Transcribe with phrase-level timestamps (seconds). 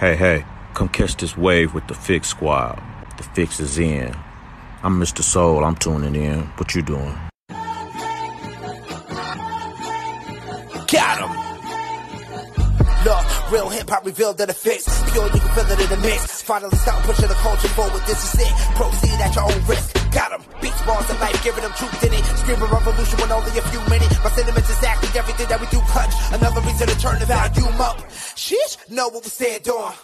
[0.00, 2.82] Hey, hey, come catch this wave with the Fix Squad.
[3.18, 4.16] The fix is in.
[4.82, 5.22] I'm Mr.
[5.22, 6.40] Soul, I'm tuning in.
[6.56, 7.14] What you doing?
[10.88, 11.36] Got him.
[13.04, 14.88] Look, real hip hop revealed that it fits.
[15.12, 16.40] Pure, you can feel it in the mix.
[16.40, 18.00] Finally stop pushing the culture forward.
[18.06, 18.54] This is it.
[18.76, 19.99] Proceed at your own risk.
[20.10, 20.42] Got him.
[20.60, 22.24] Beats, bars, and life, giving them truth in it.
[22.42, 24.16] Screaming revolution when only a few minutes.
[24.24, 26.14] My sentiments exactly everything that we do clutch.
[26.32, 27.98] Another reason to turn the volume up.
[28.34, 29.94] Sheesh, know what we stand on.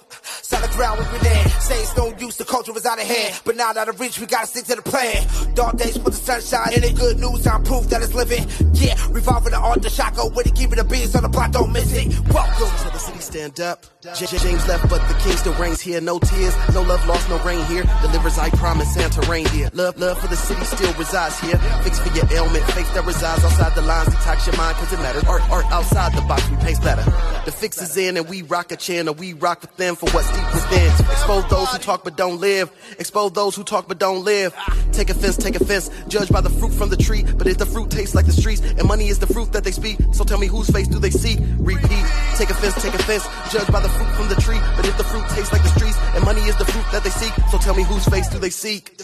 [0.42, 1.48] Solid ground we been in.
[1.60, 3.40] Say it's no use, the culture was out of hand.
[3.44, 5.26] But now out of reach, we gotta stick to the plan.
[5.54, 6.96] Dark days with the sunshine in it.
[6.96, 8.46] Good news, I'm proof that it's living.
[8.74, 10.54] Yeah, revolving the art, the shotgun with it.
[10.54, 12.06] Keeping the beats on the block, don't miss it.
[12.30, 13.84] Welcome to the city, stand up.
[14.14, 16.00] James left, but the king still reigns here.
[16.00, 17.82] No tears, no love lost, no rain here.
[18.02, 19.70] Delivers, I promise, Santa rain here.
[19.72, 21.56] Love, love for the city still resides here.
[21.82, 24.08] Fix for your ailment, faith that resides outside the lines.
[24.08, 25.24] Detox your mind, cause it matters.
[25.24, 27.02] Art, art outside the box, we paste better.
[27.44, 29.14] The fix is in, and we rock a channel.
[29.14, 30.90] We rock with them for what's deep within.
[31.10, 32.70] Expose those who talk but don't live.
[32.98, 34.54] Expose those who talk but don't live.
[34.92, 35.90] Take offense, take offense.
[36.08, 37.24] Judge by the fruit from the tree.
[37.36, 39.72] But if the fruit tastes like the streets, and money is the fruit that they
[39.72, 41.38] speak, so tell me whose face do they see?
[41.58, 42.06] Repeat.
[42.36, 43.26] Take offense, take offense.
[43.50, 44.60] Judge by the fruit from the tree.
[44.76, 47.10] But if the fruit tastes like the streets, and money is the fruit that they
[47.10, 48.96] seek, so tell me whose face do they seek?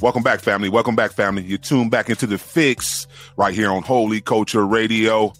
[0.00, 0.68] Welcome back, family.
[0.68, 1.42] Welcome back, family.
[1.42, 5.32] You tuned back into the fix right here on Holy Culture Radio.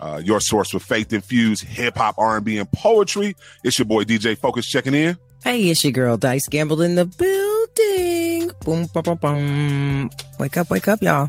[0.00, 3.36] Uh, your source for faith-infused hip hop, R&B, and poetry.
[3.64, 5.16] It's your boy DJ Focus checking in.
[5.42, 8.50] Hey, it's your girl Dice Gamble in the building.
[8.64, 10.10] Boom, boom, boom, boom.
[10.38, 11.28] Wake up, wake up, y'all.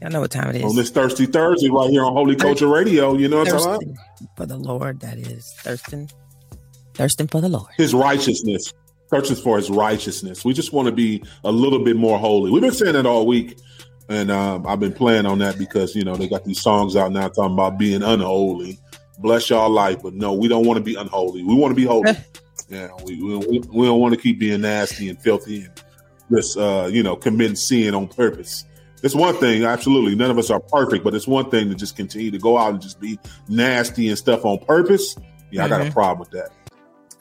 [0.00, 0.64] Y'all know what time it is.
[0.64, 3.14] On this Thirsty Thursday, right here on Holy Culture Radio.
[3.14, 4.36] You know what I'm talking about?
[4.36, 5.52] For the Lord, that is.
[5.58, 6.10] Thirsting.
[6.94, 7.72] Thirsting for the Lord.
[7.76, 8.72] His righteousness.
[9.10, 10.44] Thirsting for his righteousness.
[10.44, 12.50] We just want to be a little bit more holy.
[12.50, 13.58] We've been saying that all week.
[14.10, 17.12] And um, I've been playing on that because, you know, they got these songs out
[17.12, 18.78] now talking about being unholy.
[19.18, 20.02] Bless y'all life.
[20.02, 21.42] But no, we don't want to be unholy.
[21.42, 22.12] We want to be holy.
[22.68, 23.36] yeah, we, we,
[23.70, 25.82] we don't want to keep being nasty and filthy and
[26.34, 28.64] just, uh, you know, committing sin on purpose.
[29.02, 30.14] It's one thing, absolutely.
[30.16, 32.72] None of us are perfect, but it's one thing to just continue to go out
[32.72, 33.18] and just be
[33.48, 35.16] nasty and stuff on purpose.
[35.50, 35.92] Yeah, I got a Mhm.
[35.92, 36.50] problem with that.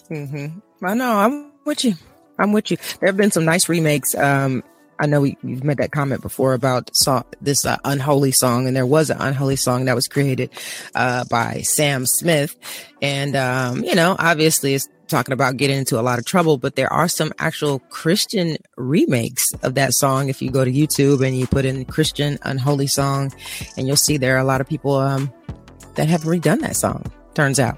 [0.09, 0.85] Mm-hmm.
[0.85, 1.11] I know.
[1.19, 1.93] I'm with you.
[2.39, 2.77] I'm with you.
[2.99, 4.15] There have been some nice remakes.
[4.15, 4.63] Um,
[4.99, 8.75] I know we, you've made that comment before about saw this uh, unholy song, and
[8.75, 10.49] there was an unholy song that was created
[10.95, 12.55] uh, by Sam Smith,
[13.01, 16.57] and um, you know, obviously, it's talking about getting into a lot of trouble.
[16.57, 20.29] But there are some actual Christian remakes of that song.
[20.29, 23.31] If you go to YouTube and you put in Christian unholy song,
[23.77, 25.31] and you'll see there are a lot of people um,
[25.93, 27.11] that have redone that song.
[27.35, 27.77] Turns out,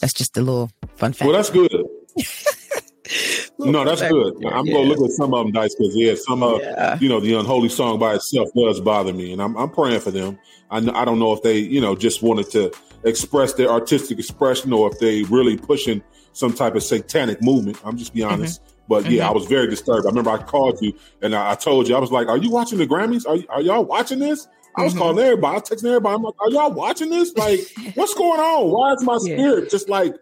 [0.00, 1.26] that's just a little fun fact.
[1.26, 1.83] Well, that's good.
[3.58, 4.34] No, that's good.
[4.40, 4.72] there, I'm yeah.
[4.74, 6.98] gonna look at some of them, Dice, because yeah, some of Yeah.
[7.00, 10.10] you know the unholy song by itself does bother me, and I'm I'm praying for
[10.10, 10.38] them.
[10.70, 12.72] I I don't know if they you know just wanted to
[13.04, 17.78] express their artistic expression or if they really pushing some type of satanic movement.
[17.84, 18.32] I'm just be Mm-hmm.
[18.32, 18.60] honest.
[18.88, 20.04] But yeah, I was very disturbed.
[20.04, 20.92] I remember I called you
[21.22, 23.24] and I, I told you I was like, "Are you watching the Grammys?
[23.26, 24.98] Are, are y'all watching this?" I was Mhm.
[24.98, 25.52] calling everybody.
[25.56, 26.16] I was texting everybody.
[26.16, 27.34] I'm like, "Are y'all watching this?
[27.36, 27.60] Like,
[27.94, 28.70] what's going on?
[28.72, 29.36] Why is my Yeah.
[29.36, 30.14] spirit just like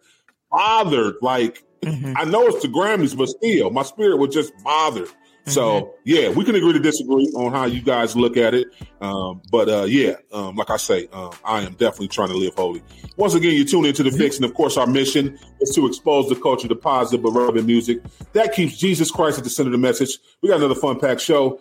[0.50, 1.14] bothered?
[1.22, 2.14] Like, Mhm.
[2.16, 5.08] I know it's the Grammys, but still, my spirit was just bothered.
[5.48, 8.68] So yeah, we can agree to disagree on how you guys look at it.
[9.00, 12.54] Um, but uh, yeah, um, like I say, um, I am definitely trying to live
[12.54, 12.80] holy.
[13.16, 16.28] Once again, you tune into the fix, and of course, our mission is to expose
[16.28, 17.98] the culture to positive but relevant music
[18.34, 20.16] that keeps Jesus Christ at the center of the message.
[20.42, 21.58] We got another fun packed show.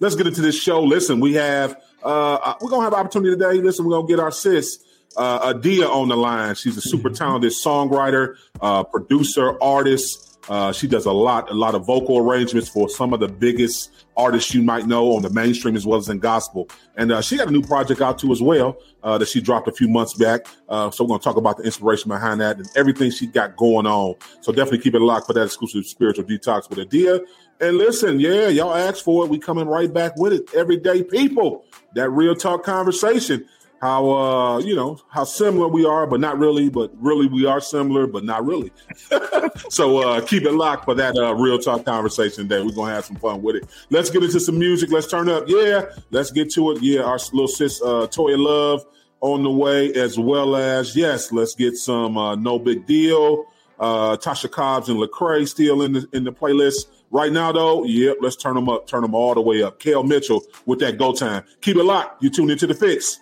[0.00, 0.82] Let's get into this show.
[0.82, 3.54] Listen, we have uh, we're gonna have opportunity today.
[3.62, 4.80] Listen, we're gonna get our sis
[5.16, 6.54] uh, Adia on the line.
[6.54, 10.38] She's a super talented songwriter, uh, producer, artist.
[10.48, 13.90] Uh, she does a lot, a lot of vocal arrangements for some of the biggest
[14.16, 16.68] artists you might know on the mainstream as well as in gospel.
[16.96, 19.68] And uh, she got a new project out too as well uh, that she dropped
[19.68, 20.46] a few months back.
[20.68, 23.56] Uh, so we're going to talk about the inspiration behind that and everything she got
[23.56, 24.16] going on.
[24.42, 27.20] So definitely keep it locked for that exclusive spiritual detox with Adia.
[27.60, 29.30] And listen, yeah, y'all asked for it.
[29.30, 30.54] We coming right back with it.
[30.54, 31.64] Everyday people,
[31.94, 33.48] that real talk conversation
[33.84, 37.60] how uh you know how similar we are but not really but really we are
[37.60, 38.72] similar but not really.
[39.68, 42.64] So uh keep it locked for that uh real talk conversation today.
[42.64, 43.64] We're gonna have some fun with it.
[43.90, 44.90] Let's get into some music.
[44.90, 45.44] Let's turn up.
[45.48, 46.82] Yeah let's get to it.
[46.82, 48.86] Yeah our little sis uh toya love
[49.20, 53.44] on the way as well as yes let's get some uh no big deal.
[53.78, 56.86] Uh tasha cobbs and lecrae still in the in the playlist.
[57.10, 59.78] Right now though yep let's turn them up turn them all the way up.
[59.78, 61.44] Kel mitchell with that go time.
[61.60, 62.22] Keep it locked.
[62.22, 63.20] You tune into the fix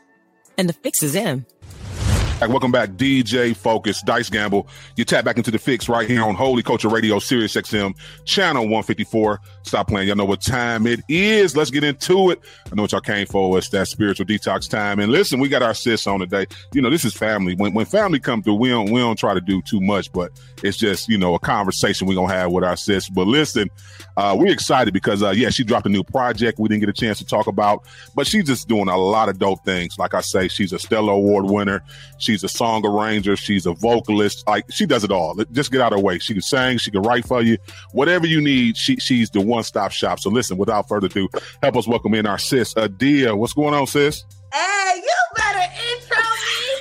[0.59, 1.47] And the fix is in.
[2.49, 4.67] Welcome back, DJ Focus, Dice Gamble.
[4.97, 7.95] You tap back into the fix right here on Holy Culture Radio, Sirius XM,
[8.25, 9.41] channel 154.
[9.63, 10.09] Stop playing.
[10.09, 11.57] Y'all know what time it is.
[11.57, 12.41] Let's get into it.
[12.71, 13.57] I know what y'all came for.
[13.59, 14.99] It's that spiritual detox time.
[14.99, 16.47] And listen, we got our sis on today.
[16.75, 17.55] You know, this is family.
[17.55, 20.33] When when family come through, we don't we don't try to do too much, but
[20.65, 23.09] it's just, you know, a conversation we're gonna have with our sis.
[23.09, 23.71] But listen,
[24.17, 26.93] uh, we're excited because uh, yeah, she dropped a new project we didn't get a
[26.93, 27.85] chance to talk about,
[28.17, 29.97] but she's just doing a lot of dope things.
[29.97, 31.83] Like I say, she's a Stellar Award winner.
[32.33, 33.37] She's a song arranger.
[33.37, 34.49] She's a vocalist.
[34.49, 35.35] Like she does it all.
[35.53, 36.19] Just get out of the way.
[36.19, 36.79] She can sing.
[36.79, 37.59] She can write for you.
[37.93, 40.19] Whatever you need, she, she's the one stop shop.
[40.19, 41.29] So listen, without further ado,
[41.63, 43.37] help us welcome in our sis, Adia.
[43.37, 44.25] What's going on, sis?
[44.51, 46.73] Hey, you better intro me,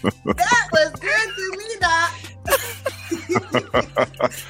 [0.00, 0.24] Focus.
[0.38, 2.10] that was good to me, Doc.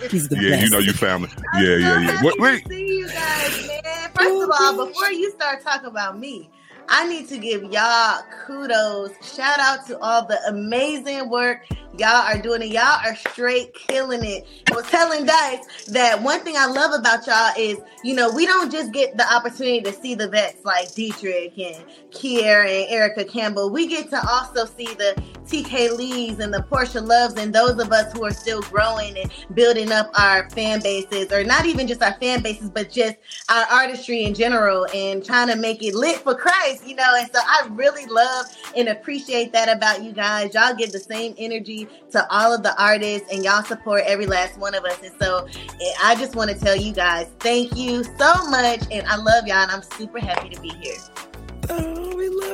[0.12, 0.62] He's the yeah, best.
[0.62, 1.28] you know you family.
[1.54, 2.10] I'm Yeah, so yeah, yeah.
[2.12, 2.62] happy Wait, wait.
[2.66, 4.10] to see you guys, man.
[4.14, 6.50] First of all, before you start talking about me,
[6.88, 9.12] I need to give y'all kudos.
[9.34, 11.66] Shout out to all the amazing work
[11.98, 12.62] y'all are doing.
[12.70, 14.46] Y'all are straight killing it.
[14.70, 18.46] I was telling Dice that one thing I love about y'all is, you know, we
[18.46, 23.24] don't just get the opportunity to see the vets like Deitrick and Kier and Erica
[23.24, 23.70] Campbell.
[23.70, 27.92] We get to also see the TK Lees and the Portia Loves and those of
[27.92, 32.02] us who are still growing and building up our fan bases, or not even just
[32.02, 33.16] our fan bases, but just
[33.50, 37.14] our artistry in general and trying to make it lit for Christ, you know.
[37.16, 40.54] And so I really love and appreciate that about you guys.
[40.54, 44.58] Y'all give the same energy to all of the artists and y'all support every last
[44.58, 45.02] one of us.
[45.02, 45.46] And so
[45.80, 48.82] eh, I just want to tell you guys, thank you so much.
[48.90, 52.03] And I love y'all and I'm super happy to be here.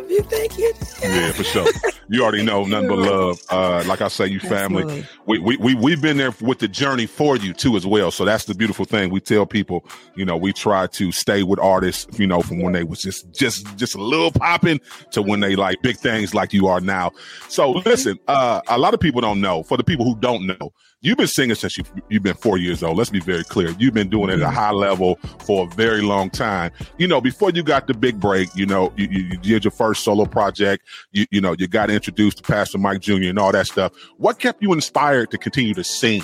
[0.01, 0.23] Love you.
[0.23, 0.73] Thank you.
[1.03, 1.67] Yeah, for sure.
[2.09, 3.41] You already know nothing but love.
[3.51, 4.83] Uh, like I say, you family.
[4.83, 5.09] Absolutely.
[5.27, 8.11] We, we, we, we've been there with the journey for you too, as well.
[8.11, 9.11] So that's the beautiful thing.
[9.11, 12.73] We tell people, you know, we try to stay with artists, you know, from when
[12.73, 14.81] they was just, just, just a little popping
[15.11, 17.13] to when they like big things like you are now.
[17.49, 19.63] So listen, uh, a lot of people don't know.
[19.65, 22.83] For the people who don't know, you've been singing since you, you've been four years
[22.83, 22.97] old.
[22.97, 23.71] Let's be very clear.
[23.79, 24.53] You've been doing it at a mm.
[24.55, 26.71] high level for a very long time.
[26.99, 29.71] You know, before you got the big break, you know, you, you, you did your
[29.71, 30.87] first solo project.
[31.13, 33.25] You, you know, you got introduced to Pastor Mike Jr.
[33.25, 33.93] and all that stuff.
[34.19, 36.23] What kept you inspired to continue to sing?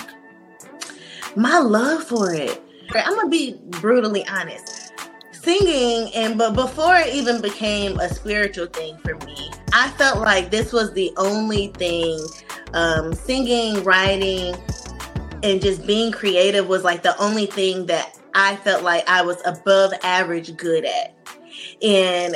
[1.37, 2.61] my love for it.
[2.95, 4.86] I'm gonna be brutally honest.
[5.47, 10.51] Singing and but before it even became a spiritual thing for me, I felt like
[10.51, 12.19] this was the only thing.
[12.73, 14.57] Um, singing, writing,
[15.43, 19.37] and just being creative was like the only thing that I felt like I was
[19.45, 21.15] above average good at.
[21.81, 22.35] And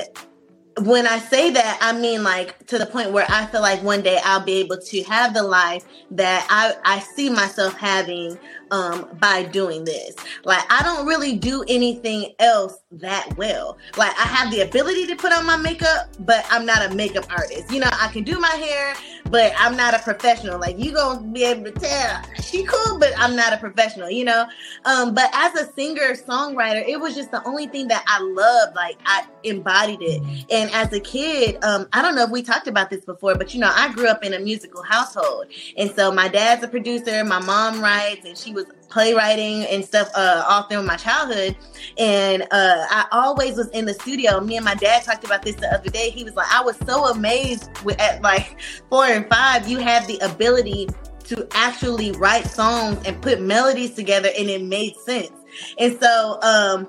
[0.86, 4.02] when I say that, I mean like to the point where I feel like one
[4.02, 8.40] day I'll be able to have the life that I, I see myself having
[8.72, 10.16] um, by doing this.
[10.44, 13.78] Like I don't really do anything else that well.
[13.98, 17.26] Like I have the ability to put on my makeup, but I'm not a makeup
[17.30, 17.72] artist.
[17.72, 18.96] You know, I can do my hair,
[19.30, 20.60] but I'm not a professional.
[20.60, 24.10] Like you gonna be able to tell she cool, but I'm not a professional.
[24.10, 24.48] You know.
[24.86, 28.76] Um, but as a singer songwriter, it was just the only thing that I loved.
[28.76, 30.22] Like I embodied it.
[30.50, 33.54] And as a kid, um, I don't know if we talked about this before, but
[33.54, 35.48] you know, I grew up in a musical household,
[35.78, 40.10] and so my dad's a producer, my mom writes, and she was playwriting and stuff
[40.16, 41.56] uh, all through my childhood.
[41.98, 44.40] And uh, I always was in the studio.
[44.42, 46.10] Me and my dad talked about this the other day.
[46.10, 48.58] He was like, I was so amazed with at like
[48.90, 50.90] four and five, you have the ability
[51.26, 55.32] to actually write songs and put melodies together, and it made sense.
[55.78, 56.88] And so um,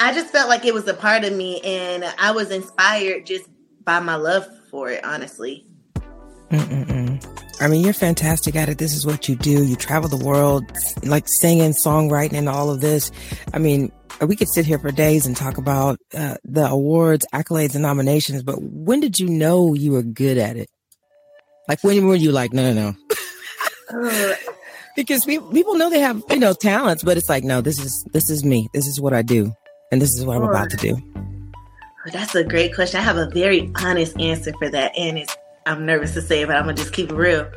[0.00, 3.48] I just felt like it was a part of me, and I was inspired just
[3.84, 5.66] by my love for it, honestly.
[6.50, 7.05] Mm-mm-mm.
[7.60, 8.78] I mean, you're fantastic at it.
[8.78, 9.64] This is what you do.
[9.64, 10.64] You travel the world,
[11.04, 13.10] like singing, songwriting, and all of this.
[13.54, 17.74] I mean, we could sit here for days and talk about uh, the awards, accolades,
[17.74, 18.42] and nominations.
[18.42, 20.68] But when did you know you were good at it?
[21.68, 22.94] Like when were you like, no, no,
[23.90, 24.36] no?
[24.96, 28.04] because we, people know they have you know talents, but it's like, no, this is
[28.12, 28.68] this is me.
[28.72, 29.52] This is what I do,
[29.90, 30.96] and this is what I'm about to do.
[32.12, 33.00] That's a great question.
[33.00, 35.36] I have a very honest answer for that, and it's
[35.66, 37.50] I'm nervous to say it, but I'm gonna just keep it real.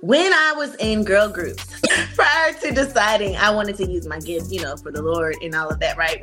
[0.00, 1.64] When I was in girl groups,
[2.14, 5.54] prior to deciding I wanted to use my gift, you know, for the Lord and
[5.54, 6.20] all of that, right?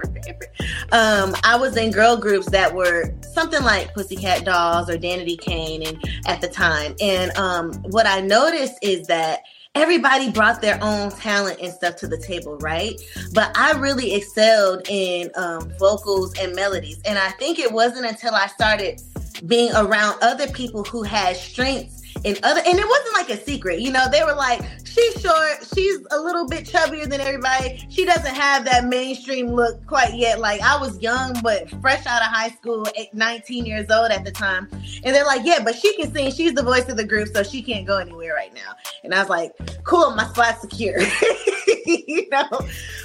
[0.92, 5.88] Um, I was in girl groups that were something like Pussycat Dolls or Danity Kane,
[5.88, 9.44] and at the time, and um, what I noticed is that
[9.76, 13.00] everybody brought their own talent and stuff to the table, right?
[13.34, 18.36] But I really excelled in um, vocals and melodies, and I think it wasn't until
[18.36, 19.02] I started
[19.42, 23.80] being around other people who had strengths in other and it wasn't like a secret
[23.80, 24.62] you know they were like
[24.94, 25.66] she's short.
[25.74, 27.86] She's a little bit chubbier than everybody.
[27.90, 30.40] She doesn't have that mainstream look quite yet.
[30.40, 34.32] Like I was young, but fresh out of high school, 19 years old at the
[34.32, 34.70] time.
[35.04, 36.32] And they're like, yeah, but she can sing.
[36.32, 38.74] She's the voice of the group, so she can't go anywhere right now.
[39.04, 39.52] And I was like,
[39.84, 41.00] cool, my spot's secure.
[41.86, 42.48] you know?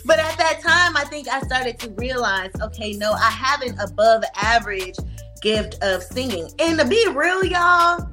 [0.04, 3.78] But at that time, I think I started to realize, okay, no, I have an
[3.80, 4.97] above average
[5.40, 6.50] gift of singing.
[6.59, 8.09] And to be real, y'all,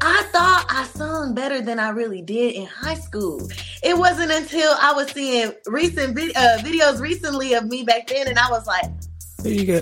[0.00, 3.48] I thought I sung better than I really did in high school.
[3.82, 8.28] It wasn't until I was seeing recent vid- uh, videos recently of me back then,
[8.28, 8.90] and I was like,
[9.42, 9.80] There you go.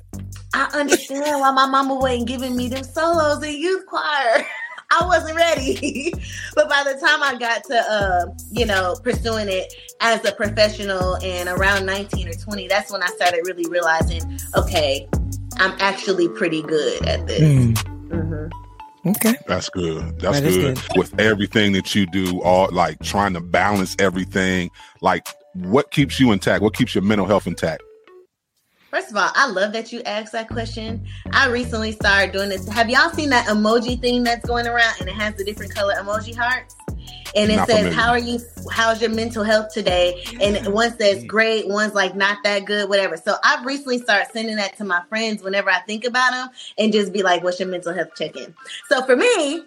[0.53, 4.47] I understand why my mama wasn't giving me them solos in youth choir.
[4.91, 6.13] I wasn't ready.
[6.55, 11.17] but by the time I got to, uh, you know, pursuing it as a professional
[11.17, 15.09] and around 19 or 20, that's when I started really realizing, okay,
[15.59, 17.41] I'm actually pretty good at this.
[17.41, 17.89] Mm.
[18.11, 19.35] hmm Okay.
[19.47, 20.19] That's good.
[20.19, 20.77] That's That is good.
[20.77, 20.99] good.
[20.99, 24.71] With everything that you do, all like trying to balance everything.
[25.03, 26.63] Like, what keeps you intact?
[26.63, 27.83] What keeps your mental health intact?
[28.91, 31.05] First of all, I love that you asked that question.
[31.33, 32.67] I recently started doing this.
[32.69, 35.95] Have y'all seen that emoji thing that's going around and it has the different color
[35.97, 36.75] emoji hearts?
[37.37, 38.01] And it Not says, familiar.
[38.01, 38.39] How are you?
[38.71, 40.25] How's your mental health today?
[40.41, 43.17] And one says great, one's like not that good, whatever.
[43.17, 46.93] So I've recently started sending that to my friends whenever I think about them and
[46.93, 48.55] just be like, What's your mental health check in?
[48.89, 49.65] So for me,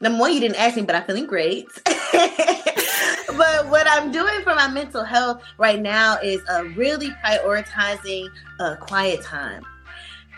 [0.00, 1.68] number one, you didn't ask me, but I'm feeling great.
[1.84, 8.28] but what I'm doing for my mental health right now is uh, really prioritizing
[8.60, 9.64] uh, quiet time.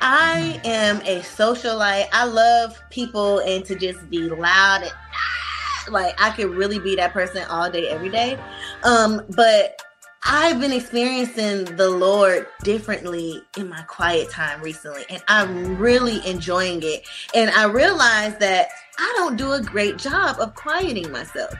[0.00, 2.08] I am a socialite.
[2.12, 5.45] I love people and to just be loud and ah,
[5.88, 8.38] like I could really be that person all day, every day.
[8.84, 9.80] Um, but
[10.24, 16.80] I've been experiencing the Lord differently in my quiet time recently, and I'm really enjoying
[16.82, 17.06] it.
[17.34, 21.54] And I realized that I don't do a great job of quieting myself.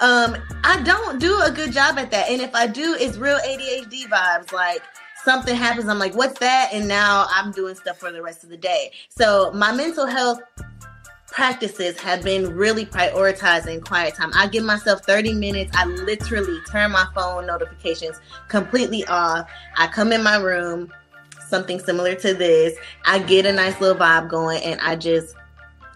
[0.00, 2.30] Um, I don't do a good job at that.
[2.30, 4.52] And if I do, it's real ADHD vibes.
[4.52, 4.82] Like
[5.24, 6.70] something happens, I'm like, what's that?
[6.72, 8.92] And now I'm doing stuff for the rest of the day.
[9.10, 10.40] So my mental health
[11.28, 14.30] practices have been really prioritizing quiet time.
[14.34, 15.70] I give myself 30 minutes.
[15.76, 18.18] I literally turn my phone notifications
[18.48, 19.48] completely off.
[19.76, 20.92] I come in my room,
[21.46, 22.76] something similar to this.
[23.04, 25.36] I get a nice little vibe going and I just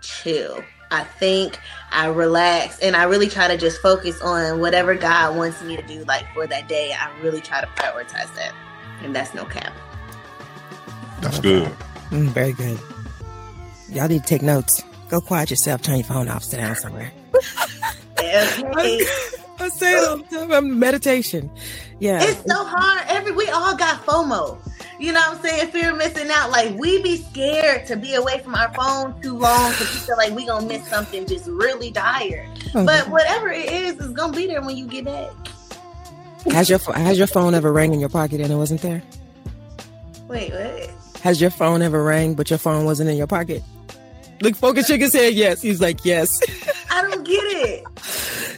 [0.00, 0.62] chill.
[0.90, 1.58] I think,
[1.90, 5.82] I relax, and I really try to just focus on whatever God wants me to
[5.82, 6.92] do, like for that day.
[6.92, 8.52] I really try to prioritize that.
[9.02, 9.72] And that's no cap.
[11.22, 11.72] That's good.
[12.10, 12.78] Mm, very good.
[13.88, 14.82] Y'all need to take notes.
[15.12, 15.82] Go quiet yourself.
[15.82, 16.42] Turn your phone off.
[16.42, 17.12] Sit down somewhere.
[18.18, 19.06] Okay.
[19.58, 20.50] I say it all the time.
[20.50, 21.50] I'm meditation.
[22.00, 22.22] Yeah.
[22.22, 23.04] It's so hard.
[23.08, 24.58] Every we all got FOMO.
[24.98, 25.70] You know what I'm saying?
[25.70, 26.50] Fear of missing out.
[26.50, 30.16] Like we be scared to be away from our phone too long because we feel
[30.16, 32.48] like we gonna miss something just really dire.
[32.74, 35.30] Oh, But whatever it is, it's gonna be there when you get back.
[36.50, 39.02] has your has your phone ever rang in your pocket and it wasn't there?
[40.26, 41.20] Wait, what?
[41.20, 43.62] Has your phone ever rang but your phone wasn't in your pocket?
[44.42, 45.62] Look, focus his head yes.
[45.62, 46.40] He's like yes.
[46.90, 47.84] I don't get it.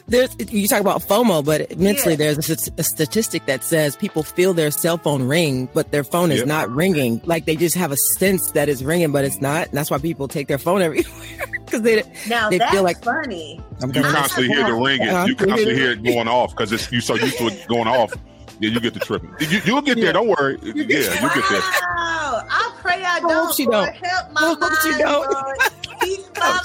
[0.07, 2.33] There's you talk about FOMO, but mentally Yeah.
[2.35, 6.31] there's a, a statistic that says people feel their cell phone ring, but their phone
[6.33, 6.49] is Yep.
[6.49, 7.21] not ringing.
[7.25, 9.69] Like they just have a sense that it's ringing, but it's not.
[9.69, 13.03] And that's why people take their phone everywhere because they Now They that's feel like-
[13.03, 13.61] funny.
[13.83, 15.07] I'm You constantly hear the ringing.
[15.27, 18.13] You constantly hear it going off because it's you so used to it going off.
[18.61, 19.35] Yeah, you get the tripping.
[19.41, 20.13] You, you'll get there.
[20.13, 20.59] Don't worry.
[20.63, 21.05] Yeah, you get
[21.51, 21.61] there.
[21.61, 22.43] Wow.
[22.49, 23.55] I pray I don't.
[23.55, 23.87] she Lord.
[23.87, 23.97] don't.
[24.07, 25.33] Help my I hope mind, she don't.
[25.33, 25.59] Lord.
[26.01, 26.61] Keep my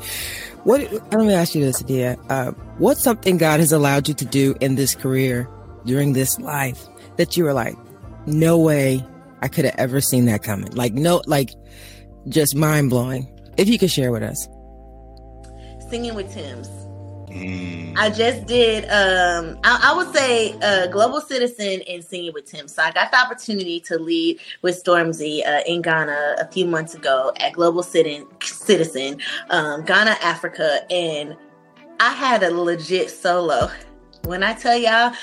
[0.64, 0.92] What?
[1.12, 2.18] Let me ask you this, Adia.
[2.30, 5.50] Uh, what's something God has allowed you to do in this career
[5.86, 7.76] during this life that you were like,
[8.28, 9.06] no way
[9.42, 10.72] I could have ever seen that coming?
[10.74, 11.50] Like, no, like,
[12.30, 13.28] just mind blowing.
[13.58, 14.48] If you could share with us.
[15.90, 16.70] Singing with Tems.
[17.32, 17.98] Mm.
[17.98, 18.86] I just did.
[18.86, 22.74] Um, I, I would say uh, global citizen and singing with Tems.
[22.74, 26.94] So I got the opportunity to lead with Stormzy uh, in Ghana a few months
[26.94, 29.20] ago at Global Citizen, Citizen,
[29.50, 31.36] um, Ghana, Africa, and
[32.00, 33.70] I had a legit solo.
[34.26, 35.14] When I tell y'all,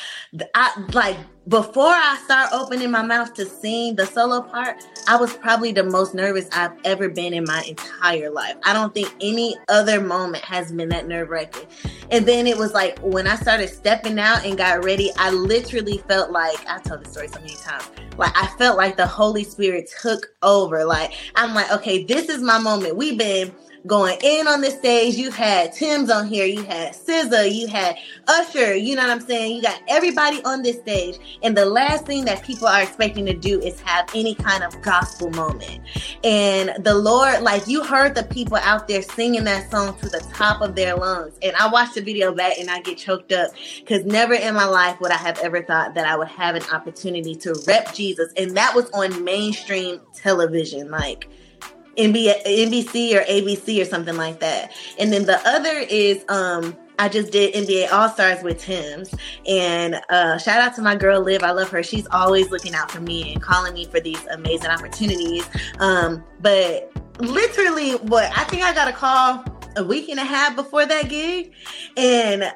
[0.55, 1.17] I like
[1.49, 5.83] before I start opening my mouth to sing the solo part, I was probably the
[5.83, 8.57] most nervous I've ever been in my entire life.
[8.65, 11.67] I don't think any other moment has been that nerve wracking.
[12.11, 15.99] And then it was like when I started stepping out and got ready, I literally
[16.07, 17.89] felt like I told the story so many times.
[18.19, 20.85] Like I felt like the Holy Spirit took over.
[20.85, 22.97] Like I'm like, okay, this is my moment.
[22.97, 23.55] We've been
[23.87, 25.15] going in on the stage.
[25.15, 29.21] You had Tems on here, you had SZA, you had Usher, you know what I'm
[29.21, 29.57] saying?
[29.57, 31.19] You got everybody on this stage.
[31.43, 34.81] And the last thing that people are expecting to do is have any kind of
[34.83, 35.81] gospel moment.
[36.25, 40.21] And the Lord, like you heard the people out there singing that song to the
[40.33, 41.35] top of their lungs.
[41.43, 44.67] And I watched the video back and I get choked up because never in my
[44.67, 48.33] life would I have ever thought that I would have an opportunity to rep Jesus.
[48.37, 50.91] And that was on mainstream television.
[50.91, 51.29] Like,
[51.99, 54.73] NBC or ABC or something like that.
[54.99, 59.15] And then the other is um I just did NBA All Stars with Tems.
[59.47, 61.45] and uh, shout out to my girl Liv.
[61.45, 61.83] I love her.
[61.83, 65.49] She's always looking out for me and calling me for these amazing opportunities.
[65.79, 66.91] Um, but
[67.21, 69.45] literally, what I think I got a call
[69.77, 71.53] a week and a half before that gig,
[71.97, 72.53] and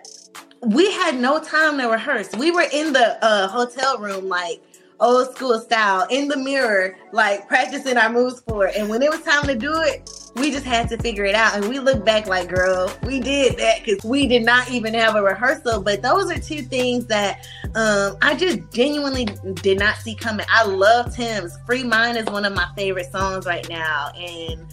[0.61, 2.35] we had no time to rehearse.
[2.35, 4.61] We were in the uh, hotel room like
[5.03, 8.77] old school style in the mirror, like practicing our moves for it.
[8.77, 11.55] And when it was time to do it, we just had to figure it out.
[11.55, 15.17] And we look back like, girl, we did that because we did not even have
[15.17, 15.83] a rehearsal.
[15.83, 20.47] But those are two things that um, I just genuinely did not see coming.
[20.49, 21.59] I love Tems.
[21.67, 24.11] Free Mind is one of my favorite songs right now.
[24.17, 24.67] And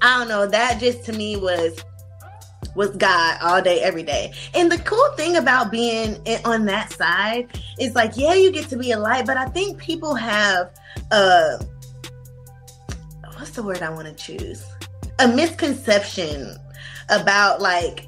[0.00, 1.82] I don't know, that just to me was
[2.74, 4.32] was God all day, every day.
[4.54, 8.76] And the cool thing about being on that side is like, yeah, you get to
[8.76, 10.70] be a light, but I think people have
[11.10, 11.58] uh
[13.36, 14.64] what's the word I want to choose?
[15.18, 16.56] A misconception
[17.08, 18.06] about like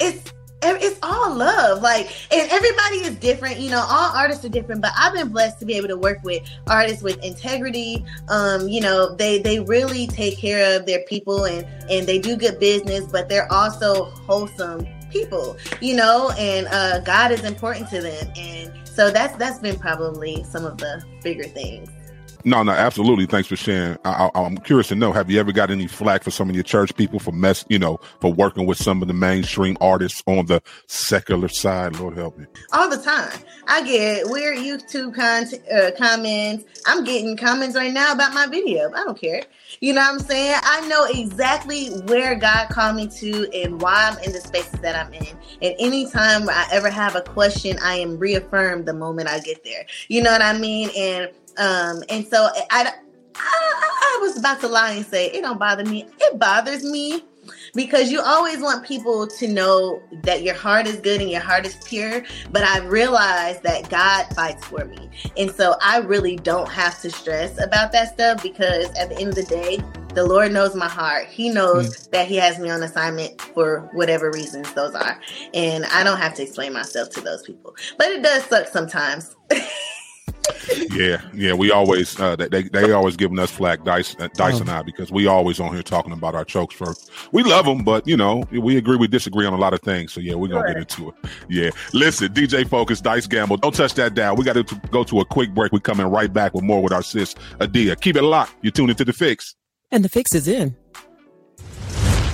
[0.00, 1.82] it's it's all love.
[1.82, 3.58] Like, and everybody is different.
[3.58, 4.80] You know, all artists are different.
[4.80, 8.04] But I've been blessed to be able to work with artists with integrity.
[8.28, 12.36] Um, you know, they they really take care of their people and and they do
[12.36, 15.56] good business, but they're also wholesome people.
[15.80, 20.44] You know, and uh, God is important to them, and so that's that's been probably
[20.44, 21.88] some of the bigger things.
[22.44, 23.26] No, no, absolutely.
[23.26, 23.98] Thanks for sharing.
[24.04, 26.64] I, am curious to know: Have you ever got any flack for some of your
[26.64, 30.46] church people for mess, you know, for working with some of the mainstream artists on
[30.46, 31.98] the secular side?
[31.98, 32.46] Lord help me.
[32.72, 33.32] All the time,
[33.68, 36.64] I get weird YouTube content, uh, comments.
[36.86, 38.90] I'm getting comments right now about my video.
[38.92, 39.44] I don't care.
[39.80, 40.58] You know what I'm saying?
[40.62, 44.96] I know exactly where God called me to and why I'm in the spaces that
[44.96, 45.36] I'm in.
[45.62, 49.86] And anytime I ever have a question, I am reaffirmed the moment I get there.
[50.08, 50.90] You know what I mean?
[50.96, 52.92] And um, and so I, I,
[53.34, 56.06] I was about to lie and say it don't bother me.
[56.20, 57.22] It bothers me
[57.74, 61.66] because you always want people to know that your heart is good and your heart
[61.66, 62.22] is pure.
[62.50, 65.10] But I realized that God fights for me.
[65.36, 69.30] And so I really don't have to stress about that stuff because at the end
[69.30, 69.82] of the day,
[70.14, 71.26] the Lord knows my heart.
[71.26, 72.10] He knows mm.
[72.10, 75.18] that He has me on assignment for whatever reasons those are.
[75.54, 77.74] And I don't have to explain myself to those people.
[77.96, 79.34] But it does suck sometimes.
[80.90, 84.70] yeah, yeah, we always uh, they they always giving us flack, Dice, uh, Dice and
[84.70, 87.10] I, because we always on here talking about our chokes first.
[87.32, 90.12] We love them, but you know we agree, we disagree on a lot of things.
[90.12, 90.74] So yeah, we're gonna sure.
[90.74, 91.14] get into it.
[91.48, 94.36] Yeah, listen, DJ Focus, Dice Gamble, don't touch that down.
[94.36, 95.72] We got to go to a quick break.
[95.72, 97.96] We're coming right back with more with our sis Adia.
[97.96, 98.54] Keep it locked.
[98.62, 99.54] You tune into the fix,
[99.90, 100.76] and the fix is in.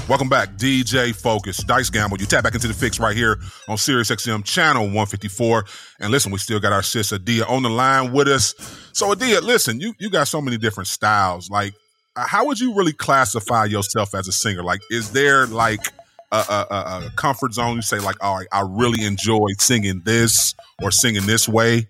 [0.09, 2.19] Welcome back, DJ Focus, Dice Gamble.
[2.19, 3.37] You tap back into the fix right here
[3.69, 5.67] on Sirius XM channel 154.
[6.01, 8.55] And listen, we still got our sis Adia on the line with us.
[8.95, 11.51] So Adia, listen, you, you got so many different styles.
[11.51, 11.75] Like,
[12.17, 14.63] uh, how would you really classify yourself as a singer?
[14.63, 15.93] Like, is there like
[16.33, 17.77] a, a, a comfort zone?
[17.77, 21.87] You say like, all right, I really enjoy singing this or singing this way.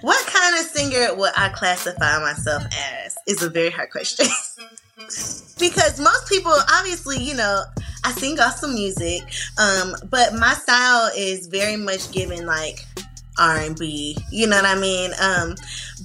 [0.00, 2.64] What kind of singer would I classify myself
[3.04, 3.14] as?
[3.28, 4.26] Is a very hard question.
[4.96, 7.62] because most people obviously you know
[8.04, 9.20] i sing gospel music
[9.58, 12.86] um but my style is very much given like
[13.38, 15.54] r&b you know what i mean um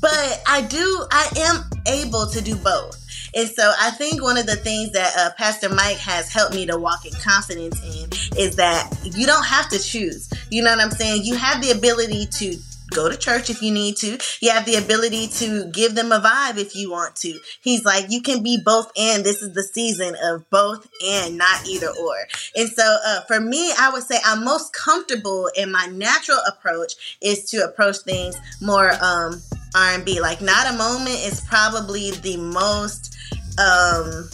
[0.01, 2.97] but i do i am able to do both
[3.34, 6.65] and so I think one of the things that uh, Pastor Mike has helped me
[6.65, 10.30] to walk in confidence in is that you don't have to choose.
[10.49, 11.23] You know what I'm saying?
[11.23, 12.58] You have the ability to
[12.91, 14.17] go to church if you need to.
[14.39, 17.39] You have the ability to give them a vibe if you want to.
[17.62, 19.23] He's like, you can be both and.
[19.23, 22.15] This is the season of both and, not either or.
[22.56, 27.17] And so uh, for me, I would say I'm most comfortable in my natural approach
[27.21, 29.41] is to approach things more um,
[29.75, 30.21] R&B.
[30.21, 33.15] Like, Not a Moment is probably the most.
[33.58, 34.30] Um,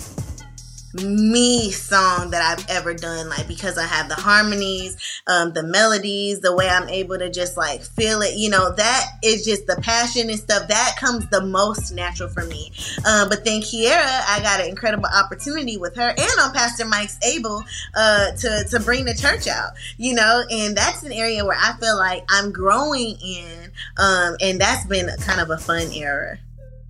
[1.03, 6.39] me song that I've ever done, like because I have the harmonies, um, the melodies,
[6.39, 9.75] the way I'm able to just like feel it, you know, that is just the
[9.81, 12.71] passion and stuff that comes the most natural for me.
[13.07, 17.19] Um, but then Kierra, I got an incredible opportunity with her and on Pastor Mike's
[17.23, 17.63] able
[17.95, 21.77] uh, to to bring the church out, you know, and that's an area where I
[21.79, 26.39] feel like I'm growing in, um, and that's been kind of a fun era.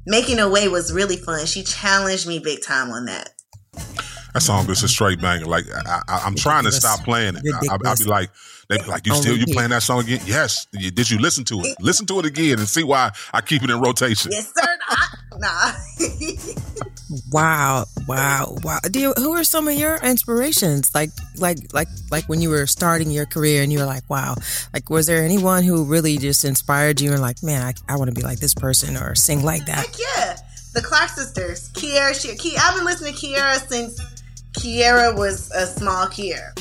[0.06, 1.46] Making a way was really fun.
[1.46, 3.34] She challenged me big time on that.
[4.34, 5.46] That song is a straight banger.
[5.46, 7.44] Like I, am trying to stop playing it.
[7.70, 8.30] I, will be like,
[8.70, 10.20] they be like, you still you playing that song again?
[10.26, 10.68] Yes.
[10.72, 11.78] Did you listen to it?
[11.80, 14.32] Listen to it again and see why I keep it in rotation.
[14.32, 14.78] Yes, sir.
[15.38, 15.72] nah.
[17.32, 18.80] wow, wow, wow.
[18.94, 20.94] You, who are some of your inspirations?
[20.94, 24.36] Like, like, like, like when you were starting your career and you were like, wow.
[24.74, 28.10] Like, was there anyone who really just inspired you and like, man, I, I want
[28.10, 29.86] to be like this person or sing like that?
[29.86, 30.38] Heck yeah,
[30.74, 32.14] the Clark sisters, Kierra.
[32.14, 34.00] She, I've been listening to Kierra since
[34.54, 36.54] Kierra was a small Kierra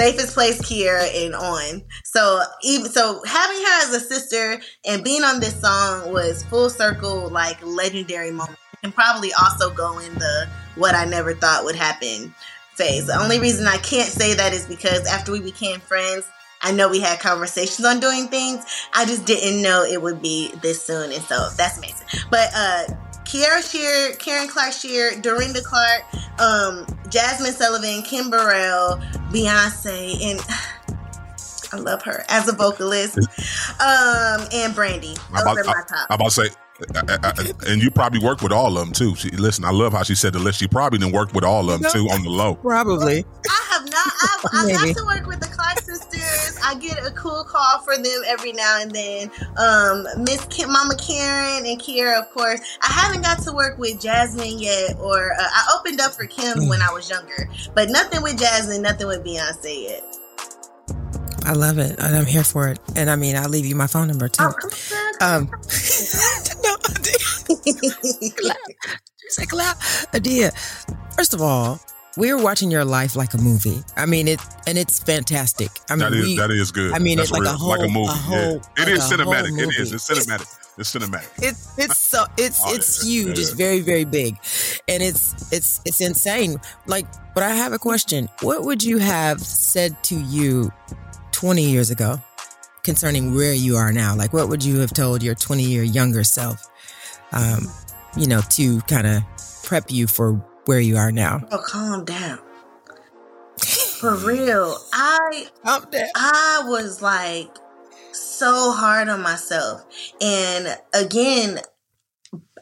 [0.00, 1.82] safest place Kierra and on.
[2.04, 6.70] So even so having her as a sister and being on this song was full
[6.70, 8.58] circle like legendary moment.
[8.82, 12.34] And probably also go in the what I never thought would happen
[12.76, 13.06] phase.
[13.06, 16.26] The only reason I can't say that is because after we became friends,
[16.62, 18.64] I know we had conversations on doing things.
[18.94, 21.12] I just didn't know it would be this soon.
[21.12, 22.06] And so that's amazing.
[22.30, 22.84] But uh
[23.30, 26.02] Kierra Sheard, Karen Clark Sheard, Dorinda Clark,
[26.40, 28.96] um, Jazmine Sullivan, Kim Burrell,
[29.30, 30.40] Beyonce, and
[31.72, 33.18] I love her as a vocalist.
[33.80, 35.14] Um, and Brandy.
[35.14, 36.10] Those about, are my top.
[36.10, 36.48] I, about to say,
[37.68, 39.14] and you probably worked with all of them too.
[39.14, 40.58] She, listen, I love how she said the list.
[40.58, 42.56] She probably didn't work with all of them too on the low.
[42.56, 43.24] Probably.
[43.48, 44.12] I have not.
[44.22, 46.39] I've, I got to work with the Clark sisters.
[46.62, 49.30] I get a cool call for them every now and then.
[49.56, 52.60] Um, Miss Kim, Mama Karen and Kierra, of course.
[52.82, 56.68] I haven't got to work with Jazmine yet, or uh, I opened up for Kim
[56.68, 60.04] when I was younger, but nothing with Jazmine, nothing with Beyonce yet.
[61.44, 62.78] I love it, and I'm here for it.
[62.96, 64.44] And I mean, I'll leave you my phone number too.
[64.44, 65.50] Oh, um,
[66.62, 66.76] no.
[69.28, 69.78] Say clap,
[70.12, 70.50] Adia.
[71.16, 71.80] First of all,
[72.16, 73.82] we're watching your life like a movie.
[73.96, 75.70] I mean it, and it's fantastic.
[75.88, 76.92] I mean, that is we, that is good.
[76.92, 78.08] I mean, it's like a whole, like a movie.
[78.08, 78.54] A whole, yeah.
[78.54, 79.58] It like is cinematic.
[79.58, 79.92] It is.
[79.92, 80.56] It's cinematic.
[80.78, 81.28] It's cinematic.
[81.42, 83.38] It's it's so it's Oh, it's yeah, huge.
[83.38, 83.42] yeah.
[83.42, 84.36] It's very very big,
[84.88, 86.56] and it's it's it's insane.
[86.86, 88.28] Like, but I have a question.
[88.42, 90.72] What would you have said to you
[91.32, 92.20] twenty years ago
[92.82, 94.16] concerning where you are now?
[94.16, 96.66] Like, what would you have told your twenty year younger self?
[97.32, 97.68] Um,
[98.16, 99.22] you know, to kind of
[99.62, 100.32] prep you for
[100.70, 101.44] where you are now.
[101.50, 102.38] Oh, calm down.
[103.58, 105.48] For real, I.
[105.64, 107.50] I was like
[108.12, 109.84] so hard on myself.
[110.20, 111.58] And again,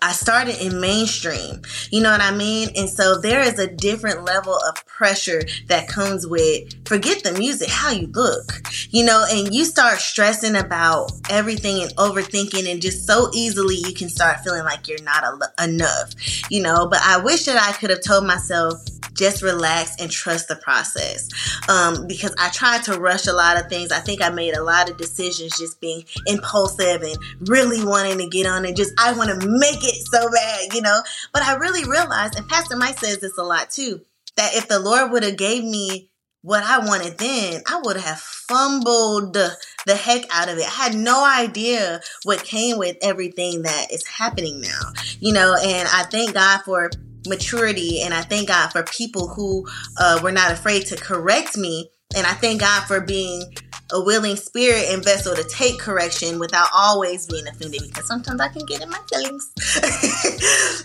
[0.02, 1.62] I started in mainstream.
[1.90, 2.70] You know what I mean?
[2.76, 7.68] And so there is a different level of pressure that comes with forget the music,
[7.70, 8.62] how you look.
[8.90, 13.94] You know, and you start stressing about everything and overthinking and just so easily you
[13.94, 16.14] can start feeling like you're not a, enough.
[16.50, 18.82] You know, but I wish that I could have told myself
[19.18, 21.28] just relax and trust the process.
[21.68, 23.90] Um, because I tried to rush a lot of things.
[23.90, 28.28] I think I made a lot of decisions just being impulsive and really wanting to
[28.28, 31.02] get on and just, I want to make it so bad, you know?
[31.32, 34.02] But I really realized, and Pastor Mike says this a lot too,
[34.36, 36.10] that if the Lord would have gave me
[36.42, 40.64] what I wanted then, I would have fumbled the heck out of it.
[40.64, 45.88] I had no idea what came with everything that is happening now, you know, and
[45.92, 46.90] I thank God for
[47.26, 49.66] maturity and I thank God for people who
[49.98, 51.90] uh, were not afraid to correct me.
[52.16, 53.52] And I thank God for being
[53.92, 58.48] a willing spirit and vessel to take correction without always being offended because sometimes I
[58.48, 59.52] can get in my feelings.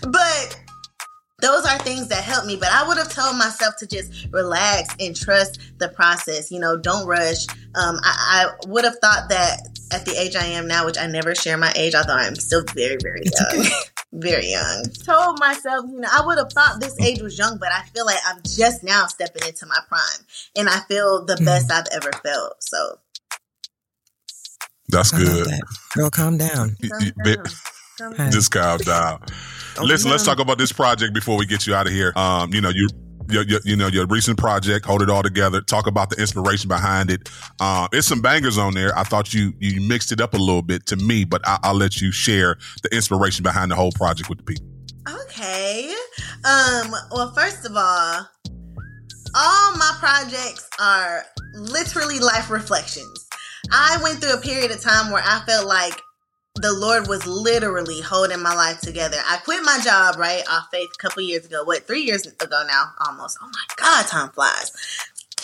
[0.02, 0.60] but
[1.40, 2.56] those are things that help me.
[2.56, 6.50] But I would have told myself to just relax and trust the process.
[6.50, 7.46] You know, don't rush.
[7.74, 9.60] Um, I, I would have thought that
[9.92, 12.64] at the age I am now, which I never share my age, although I'm still
[12.74, 13.66] very, very young.
[14.14, 14.84] very young.
[15.04, 18.06] Told myself, you know, I would have thought this age was young, but I feel
[18.06, 20.26] like I'm just now stepping into my prime.
[20.56, 22.56] And I feel the best I've ever felt.
[22.62, 22.98] So
[24.88, 25.46] That's I good.
[25.46, 25.62] that.
[25.94, 26.76] Girl, calm down.
[26.80, 27.24] You- calm you- down.
[27.24, 27.54] bit-
[27.98, 28.32] Calm down.
[28.32, 29.20] Just calm down.
[29.80, 32.12] Listen, let's talk about this project before we get you out of here.
[32.16, 32.88] Um, you know, you.
[33.30, 35.60] Your, your, you know your recent project, hold it all together.
[35.60, 37.30] Talk about the inspiration behind it.
[37.60, 38.96] Um, it's some bangers on there.
[38.98, 41.74] I thought you you mixed it up a little bit to me, but I, I'll
[41.74, 44.66] let you share the inspiration behind the whole project with the people.
[45.08, 45.94] Okay.
[46.44, 48.28] Um, well, first of all,
[49.34, 53.28] all my projects are literally life reflections.
[53.72, 56.00] I went through a period of time where I felt like
[56.56, 59.16] the Lord was literally holding my life together.
[59.26, 61.64] I quit my job, right, off faith a couple years ago.
[61.64, 62.92] What, three years ago now?
[63.04, 63.38] Almost.
[63.42, 64.70] Oh my God, time flies.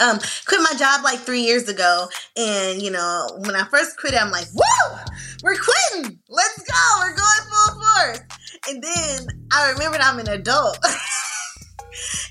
[0.00, 2.06] Um, quit my job like three years ago.
[2.36, 4.98] And, you know, when I first quit it, I'm like, woo,
[5.42, 6.18] we're quitting.
[6.28, 7.00] Let's go.
[7.00, 8.20] We're going full force.
[8.68, 10.78] And then I remembered I'm an adult.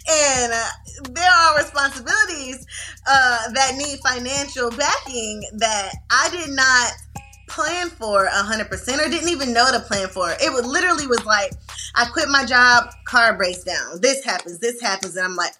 [0.10, 0.70] and uh,
[1.12, 2.66] there are responsibilities
[3.06, 6.94] uh, that need financial backing that I did not
[7.50, 10.30] plan for 100% or didn't even know to plan for.
[10.42, 11.52] It would literally was like,
[11.96, 14.00] I quit my job, car breaks down.
[14.02, 15.16] This happens, this happens.
[15.16, 15.54] And I'm like,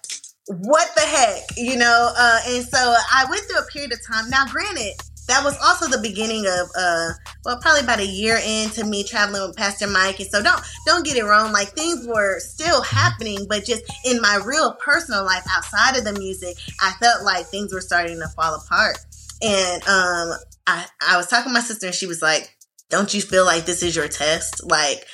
[0.46, 2.12] what the heck, you know?
[2.16, 4.30] Uh, and so I went through a period of time.
[4.30, 4.94] Now, granted,
[5.30, 7.10] that was also the beginning of uh
[7.44, 11.04] well probably about a year into me traveling with pastor mike and so don't don't
[11.04, 15.44] get it wrong like things were still happening but just in my real personal life
[15.50, 18.98] outside of the music i felt like things were starting to fall apart
[19.40, 20.32] and um
[20.70, 22.56] i i was talking to my sister and she was like
[22.90, 24.68] don't you feel like this is your test?
[24.68, 25.06] Like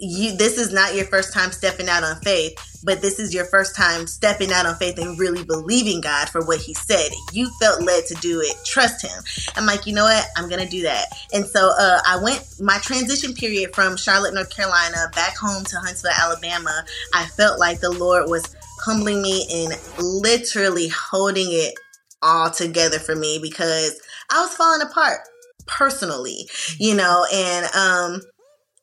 [0.00, 3.44] you this is not your first time stepping out on faith but this is your
[3.44, 7.10] first time stepping out on faith and really believing god for what he said.
[7.32, 8.56] You felt led to do it.
[8.64, 9.22] Trust him.
[9.56, 10.26] I'm like you know what?
[10.36, 11.06] I'm gonna do that.
[11.32, 15.76] And so uh, i went my transition period from charlotte north carolina back home to
[15.76, 21.74] huntsville alabama i felt like the lord was humbling me and literally holding it
[22.22, 25.20] all together for me because i was falling apart
[25.66, 28.20] personally you know and um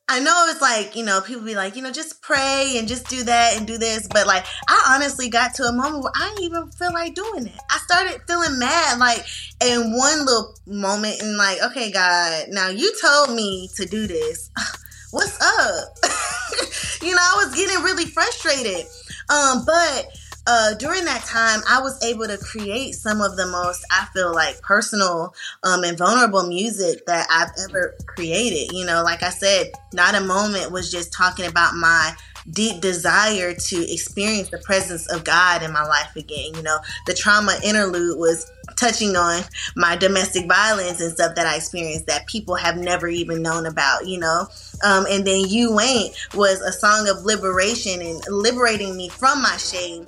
[0.08, 3.08] I know it's like, you know, people be like, you know, just pray and just
[3.08, 4.06] do that and do this.
[4.06, 7.46] But like, I honestly got to a moment where I didn't even feel like doing
[7.46, 7.58] it.
[7.68, 9.24] I started feeling mad, like,
[9.64, 14.50] in one little moment, and like, okay, God, now you told me to do this.
[15.10, 15.88] What's up?
[17.02, 18.86] you know, I was getting really frustrated.
[19.28, 20.06] Um, but
[20.46, 24.32] uh, during that time, I was able to create some of the most, I feel
[24.32, 28.72] like, personal um, and vulnerable music that I've ever created.
[28.74, 32.14] You know, like I said, not a moment was just talking about my
[32.50, 36.54] deep desire to experience the presence of God in my life again.
[36.54, 39.42] You know, the trauma interlude was touching on
[39.74, 44.06] my domestic violence and stuff that I experienced that people have never even known about,
[44.06, 44.48] you know.
[44.84, 49.56] Um, and then You Ain't was a song of liberation and liberating me from my
[49.56, 50.06] shame,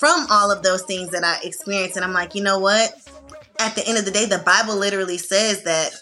[0.00, 1.96] from all of those things that I experienced.
[1.96, 2.90] And I'm like, you know what?
[3.58, 5.92] At the end of the day, the Bible literally says that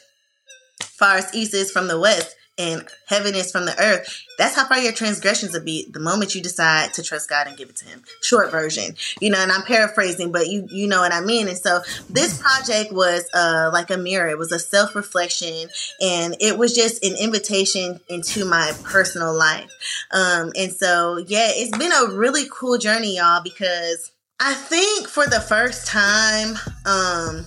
[0.80, 4.24] far as east is from the west and heaven is from the earth.
[4.36, 7.56] That's how far your transgressions will be the moment you decide to trust God and
[7.56, 8.02] give it to Him.
[8.22, 11.48] Short version, you know, and I'm paraphrasing, but you you know what I mean.
[11.48, 14.28] And so this project was uh, like a mirror.
[14.28, 15.68] It was a self reflection,
[16.00, 19.70] and it was just an invitation into my personal life.
[20.10, 25.26] Um, and so yeah, it's been a really cool journey, y'all, because I think for
[25.26, 27.44] the first time, um,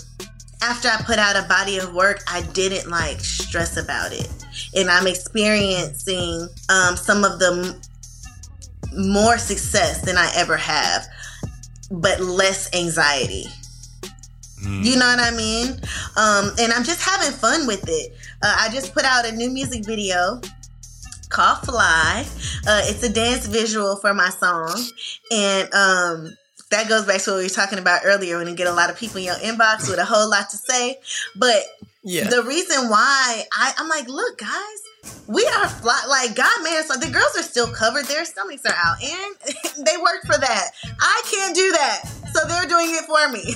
[0.61, 4.40] after I put out a body of work, I didn't like stress about it
[4.75, 7.81] and I'm experiencing um, some of the
[8.93, 11.05] m- more success than I ever have,
[11.89, 13.45] but less anxiety.
[14.63, 14.85] Mm.
[14.85, 15.69] You know what I mean?
[16.17, 18.13] Um, and I'm just having fun with it.
[18.43, 20.39] Uh, I just put out a new music video
[21.29, 22.25] called Fly.
[22.67, 24.79] Uh, it's a dance visual for my song.
[25.31, 26.37] And um,
[26.69, 28.89] that goes back to what we were talking about earlier when you get a lot
[28.89, 30.97] of people in your inbox with a whole lot to say.
[31.35, 31.63] But
[32.03, 32.29] yeah.
[32.29, 36.49] The reason why I, I'm like, look, guys, we are fly, like God.
[36.89, 39.35] Like the girls are still covered; their stomachs are out, and
[39.85, 40.71] they work for that.
[40.99, 42.01] I can't do that,
[42.33, 43.43] so they're doing it for me.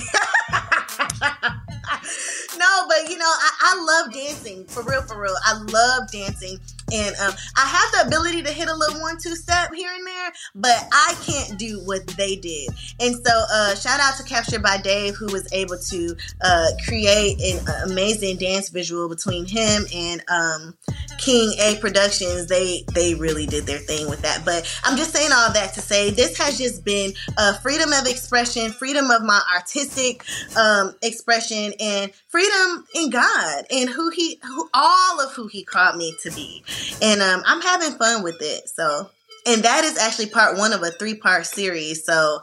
[2.58, 5.36] no, but you know, I, I love dancing for real, for real.
[5.44, 6.58] I love dancing.
[6.92, 10.06] And um, I have the ability to hit a little one two step here and
[10.06, 12.70] there, but I can't do what they did.
[13.00, 17.40] And so, uh, shout out to Captured by Dave, who was able to uh, create
[17.40, 20.74] an amazing dance visual between him and um,
[21.18, 22.46] King A Productions.
[22.46, 24.44] They they really did their thing with that.
[24.44, 28.06] But I'm just saying all that to say this has just been a freedom of
[28.06, 30.24] expression, freedom of my artistic
[30.56, 35.96] um, expression, and freedom in God and who He, who all of who He called
[35.96, 36.62] me to be
[37.02, 38.68] and um, I'm having fun with it.
[38.68, 39.10] So,
[39.46, 42.04] and that is actually part one of a three part series.
[42.04, 42.40] So,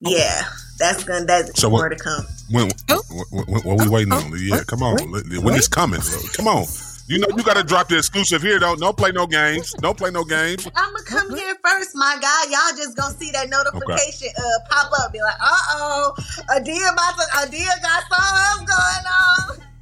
[0.00, 0.42] yeah,
[0.78, 2.26] that's gonna that's so more to come.
[2.50, 3.02] When, oh.
[3.30, 4.32] what, what, we waiting on?
[4.36, 4.96] Yeah, come on.
[5.42, 6.00] When it's coming,
[6.34, 6.66] come on.
[7.08, 8.58] You know you got to drop the exclusive here.
[8.58, 9.72] Don't don't play no games.
[9.74, 10.66] Don't play no games.
[10.74, 12.50] I'm gonna come here first, my guy.
[12.50, 14.42] Y'all just gonna see that notification okay.
[14.42, 15.12] uh, pop up.
[15.12, 16.14] Be like, uh oh,
[16.50, 19.75] Adia about to Adia got something else going on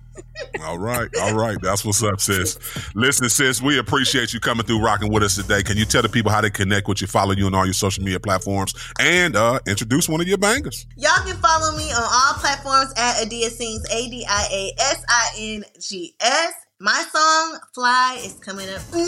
[0.61, 1.59] all right, all right.
[1.61, 2.59] That's what's up, sis.
[2.95, 5.63] Listen, sis, we appreciate you coming through, rocking with us today.
[5.63, 7.75] Can you tell the people how they connect with you, follow you on all your
[7.75, 10.87] social media platforms, and uh, introduce one of your bangers?
[10.97, 15.05] Y'all can follow me on all platforms at Adia Sings, A D I A S
[15.09, 16.53] I N G S.
[16.81, 19.05] My song "Fly" is coming up now.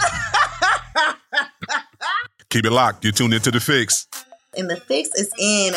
[2.50, 3.04] Keep it locked.
[3.04, 4.08] You're tuned into the fix.
[4.56, 5.74] And the fix is in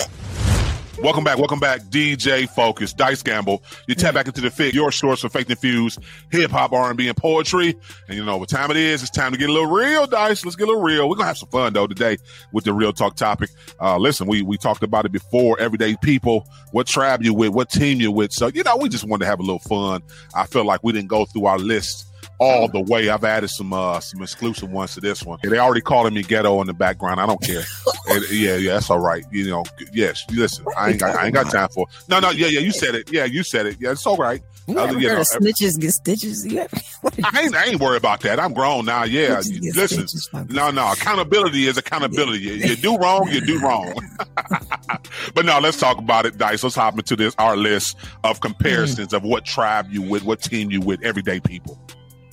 [1.03, 3.61] Welcome back, welcome back, DJ Focus, Dice Gamble.
[3.87, 5.99] You tap back into the fix, your source for faith infused
[6.31, 7.75] hip hop, R and poetry.
[8.07, 9.01] And you know what time it is?
[9.01, 10.45] It's time to get a little real, Dice.
[10.45, 11.09] Let's get a little real.
[11.09, 12.19] We're gonna have some fun though today
[12.53, 13.49] with the real talk topic.
[13.81, 15.59] Uh, listen, we we talked about it before.
[15.59, 18.31] Everyday people, what tribe you with, what team you with.
[18.31, 20.03] So you know, we just wanted to have a little fun.
[20.33, 23.09] I feel like we didn't go through our list all the way.
[23.09, 25.39] I've added some uh some exclusive ones to this one.
[25.43, 27.19] They already calling me ghetto in the background.
[27.19, 27.63] I don't care.
[28.05, 29.23] And, yeah, yeah, that's all right.
[29.31, 30.25] You know, yes.
[30.29, 31.87] Listen, I ain't got I ain't got time for.
[32.09, 32.59] No, no, yeah, yeah.
[32.59, 33.09] You said it.
[33.09, 33.77] Yeah, you said it.
[33.79, 34.41] Yeah, it's all right.
[34.67, 36.45] You Uh, you heard know, snitches get stitches?
[36.45, 36.77] You ever,
[37.23, 38.39] I ain't, I ain't worried about that.
[38.39, 39.03] I'm grown now.
[39.03, 40.07] Yeah, listen.
[40.07, 40.29] stitches.
[40.49, 40.91] No, no.
[40.91, 42.39] Accountability is accountability.
[42.39, 43.93] You, you do wrong, you do wrong.
[45.33, 46.63] but no, let's talk about it, Dice.
[46.63, 50.71] Let's hop into this our list of comparisons of what tribe you with, what team
[50.71, 51.77] you with, everyday people.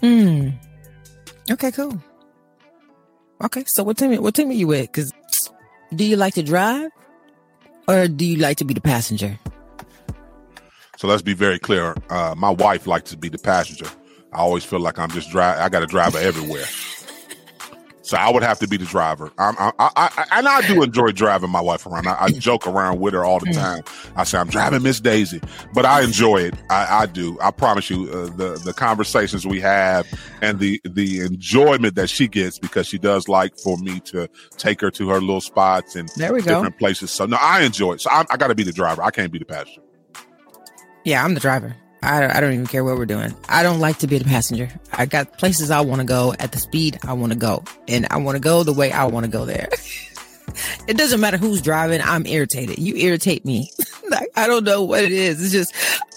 [0.01, 0.51] Hmm.
[1.51, 2.01] Okay, cool.
[3.43, 4.23] Okay, so what team?
[4.23, 4.93] What team are you with?
[4.93, 5.13] Because
[5.95, 6.91] do you like to drive,
[7.89, 9.39] or do you like to be the passenger?
[10.97, 11.97] So let's be very clear.
[12.11, 13.87] Uh, my wife likes to be the passenger.
[14.33, 15.59] I always feel like I'm just drive.
[15.59, 16.67] I got a driver everywhere.
[18.11, 19.31] So I would have to be the driver.
[19.38, 22.09] I'm, I, I, I, and I do enjoy driving my wife around.
[22.09, 23.85] I, I joke around with her all the time.
[24.16, 25.40] I say I'm driving Miss Daisy,
[25.75, 26.55] but I enjoy it.
[26.70, 27.38] I, I do.
[27.40, 30.09] I promise you, uh, the the conversations we have
[30.42, 34.81] and the the enjoyment that she gets because she does like for me to take
[34.81, 36.57] her to her little spots and There we go.
[36.57, 37.12] different places.
[37.12, 38.01] So no, I enjoy it.
[38.01, 39.05] So I, I got to be the driver.
[39.05, 39.83] I can't be the passenger.
[41.05, 41.77] Yeah, I'm the driver.
[42.03, 43.35] I, I don't even care what we're doing.
[43.49, 44.71] I don't like to be the passenger.
[44.93, 48.07] I got places I want to go at the speed I want to go, and
[48.11, 49.69] I want to go the way I want to go there.
[50.89, 52.01] it doesn't matter who's driving.
[52.03, 52.79] I'm irritated.
[52.79, 53.71] You irritate me.
[54.11, 55.43] like, I don't know what it is.
[55.43, 55.75] It's just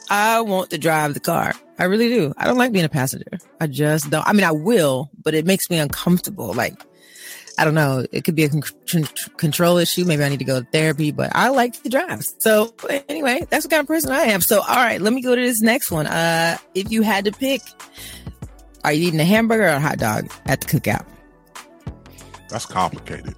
[0.10, 1.54] I want to drive the car.
[1.80, 2.34] I really do.
[2.38, 3.40] I don't like being a passenger.
[3.60, 4.26] I just don't.
[4.28, 6.54] I mean, I will, but it makes me uncomfortable.
[6.54, 6.76] Like
[7.58, 8.06] I don't know.
[8.12, 10.06] It could be a con- con- control issue.
[10.06, 12.24] Maybe I need to go to therapy, but I like to drive.
[12.40, 12.74] So
[13.08, 14.42] anyway, that's the kind of person I am.
[14.42, 16.08] So all right, let me go to this next one.
[16.08, 17.62] Uh, if you had to pick,
[18.84, 21.06] are you eating a hamburger or a hot dog at the cookout?
[22.50, 23.36] That's complicated.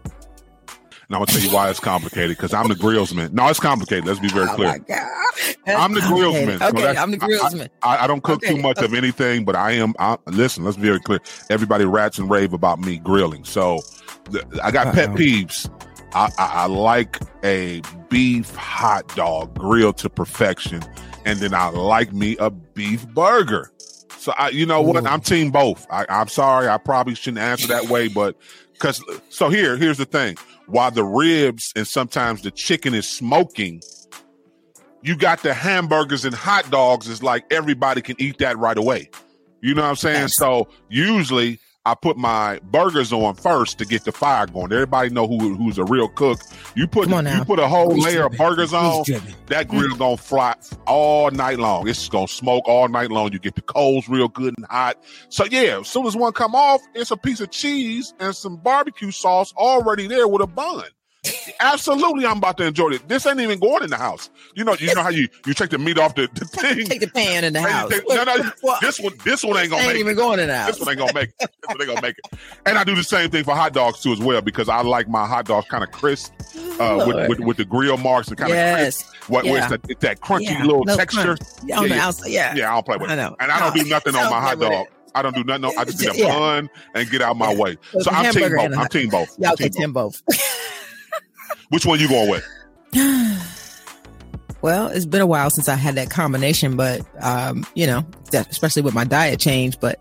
[1.08, 3.32] And I'm gonna tell you why it's complicated because I'm the grillsman.
[3.32, 4.06] No, it's complicated.
[4.06, 4.80] Let's be very Oh clear.
[4.80, 5.08] god!
[5.67, 6.58] I'm the grillsman.
[6.58, 7.69] So Okay, that's- I'm the I- grillsman.
[7.84, 9.93] I, I don't cook Okay, too much of anything, but I am.
[9.99, 11.19] I, listen, let's be very clear.
[11.51, 13.43] Everybody rats and rave about me grilling.
[13.45, 13.82] So
[14.63, 15.69] I got pet peeves.
[16.13, 20.81] I, I, I like a beef hot dog grilled to perfection,
[21.25, 23.71] and then I like me a beef burger.
[24.17, 25.03] So I, you know what?
[25.03, 25.07] Ooh.
[25.07, 25.85] I'm team both.
[25.91, 28.38] I, I'm sorry, I probably shouldn't answer that way, but
[28.73, 33.81] because so here, here's the thing: while the ribs and sometimes the chicken is smoking,
[35.03, 37.07] you got the hamburgers and hot dogs.
[37.07, 39.09] Is like everybody can eat that right away.
[39.61, 40.21] You know what I'm saying?
[40.21, 40.38] Yes.
[40.38, 44.71] So usually I put my burgers on first to get the fire going.
[44.71, 46.39] Everybody know who who's a real cook.
[46.73, 47.39] You put Come on now.
[47.39, 49.05] you put a whole Who's layer of burgers on.
[49.47, 50.55] That grill is gonna fry
[50.87, 51.87] all night long.
[51.87, 53.31] It's gonna smoke all night long.
[53.31, 55.01] You get the coals real good and hot.
[55.29, 58.57] So yeah, as soon as one come off, it's a piece of cheese and some
[58.57, 60.85] barbecue sauce already there with a bun.
[61.59, 63.07] Absolutely, I'm about to enjoy it.
[63.07, 64.29] This ain't even going in the house.
[64.55, 66.85] You know, you know how you you take the meat off the, the thing.
[66.85, 67.89] Take the pan in the house.
[67.91, 68.81] take- no, no, What?
[68.81, 70.15] this one, this one ain't gonna ain't make even it.
[70.15, 70.71] going in the house.
[70.71, 71.35] This one ain't gonna make it.
[71.39, 72.39] This one ain't gonna make it.
[72.65, 75.07] And I do the same thing for hot dogs too as well because I like
[75.07, 76.33] my hot dogs kind of crisp
[76.79, 79.05] uh, with, with with the grill marks and kind of crisp.
[79.05, 79.29] yes.
[79.29, 79.69] What where it's Yeah.
[79.69, 80.63] that, it's that crunchy Yeah.
[80.63, 81.38] little No texture.
[81.65, 82.29] Yeah, on Yeah, the outside.
[82.31, 82.55] Yeah.
[82.55, 83.17] Yeah, I don't play with I it.
[83.17, 83.35] know.
[83.39, 83.83] And I don't No.
[83.83, 84.88] do nothing on my hot dog.
[85.15, 85.71] I don't do nothing.
[85.77, 87.77] I just need a bun and get out my way.
[87.99, 88.77] So I'm team both.
[88.77, 89.38] I'm team both.
[89.53, 90.21] Okay, team both.
[91.69, 92.47] Which one you going with?
[94.62, 98.82] well, it's been a while since I had that combination, but um, you know, especially
[98.82, 99.99] with my diet change, but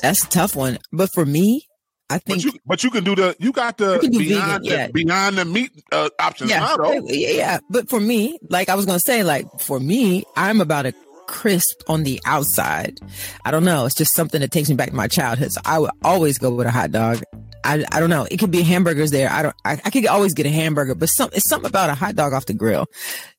[0.00, 0.78] that's a tough one.
[0.92, 1.68] But for me,
[2.10, 3.36] I think But you, but you can do the.
[3.38, 4.86] You got the You beyond, vegan, yeah.
[4.86, 7.58] the, beyond the meat uh, options yeah, now, yeah, yeah.
[7.68, 10.94] But for me, like I was gonna say, like for me, I'm about a
[11.26, 12.98] crisp on the outside.
[13.44, 13.84] I don't know.
[13.84, 15.52] It's just something that takes me back to my childhood.
[15.52, 17.22] So I would always go with a hot dog.
[17.68, 18.26] I, I don't know.
[18.30, 19.30] It could be hamburgers there.
[19.30, 19.54] I don't.
[19.62, 22.32] I, I could always get a hamburger, but some it's something about a hot dog
[22.32, 22.86] off the grill.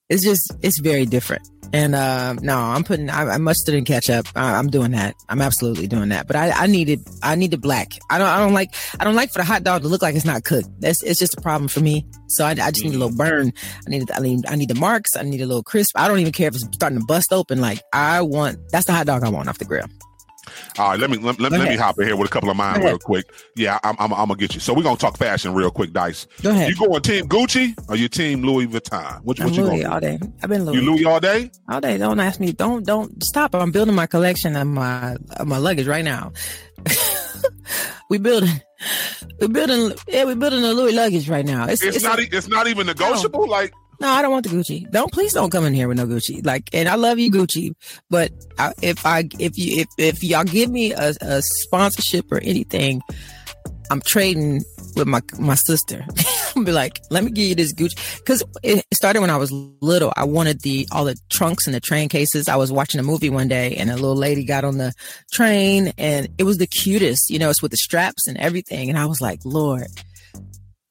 [0.07, 1.47] It's just it's very different.
[1.73, 4.27] And um, no, I'm putting I, I mustard and ketchup.
[4.35, 5.15] I, I'm doing that.
[5.29, 6.27] I'm absolutely doing that.
[6.27, 7.93] But I, I needed I need the black.
[8.11, 10.13] I don't I don't like I don't like for the hot dog to look like
[10.15, 10.69] it's not cooked.
[10.79, 12.05] That's it's just a problem for me.
[12.27, 13.51] So I, I just need a little burn.
[13.87, 15.15] I need I need I need the marks.
[15.15, 15.91] I need a little crisp.
[15.95, 17.61] I don't even care if it's starting to bust open.
[17.61, 19.87] Like I want that's the hot dog I want off the grill.
[20.77, 22.57] All right, let me let, let, let me hop in here with a couple of
[22.57, 23.31] mine real quick.
[23.55, 24.59] Yeah, I'm, I'm, I'm gonna get you.
[24.59, 26.27] So we're gonna talk fashion real quick, Dice.
[26.41, 26.69] Go ahead.
[26.69, 29.15] You going team Gucci or you team Louis Vuitton?
[29.17, 30.19] I'm what you Louis all day.
[30.41, 30.65] I've been?
[30.65, 31.51] Louis You Louis all day?
[31.69, 31.97] all day.
[31.97, 32.51] Don't ask me.
[32.51, 33.53] Don't don't stop.
[33.55, 36.31] I'm building my collection of my of my luggage right now.
[38.09, 38.49] we building,
[39.39, 41.65] we building, yeah, we building a Louis luggage right now.
[41.67, 42.19] It's, It's, it's not.
[42.19, 43.47] e- It's not even negotiable.
[43.47, 44.89] Like no, I don't want the Gucci.
[44.91, 46.45] Don't please don't come in here with no Gucci.
[46.45, 47.73] Like, and I love you, Gucci,
[48.09, 52.39] but I, if I if you if if y'all give me a, a sponsorship or
[52.39, 53.01] anything,
[53.91, 54.63] I'm trading
[54.95, 56.05] with my my sister.
[56.53, 59.51] gonna be like, let me give you this Gucci because it started when I was
[59.51, 60.13] little.
[60.15, 62.47] I wanted the all the trunks and the train cases.
[62.47, 64.93] I was watching a movie one day, and a little lady got on the
[65.32, 67.30] train, and it was the cutest.
[67.30, 69.88] You know, it's with the straps and everything, and I was like, Lord.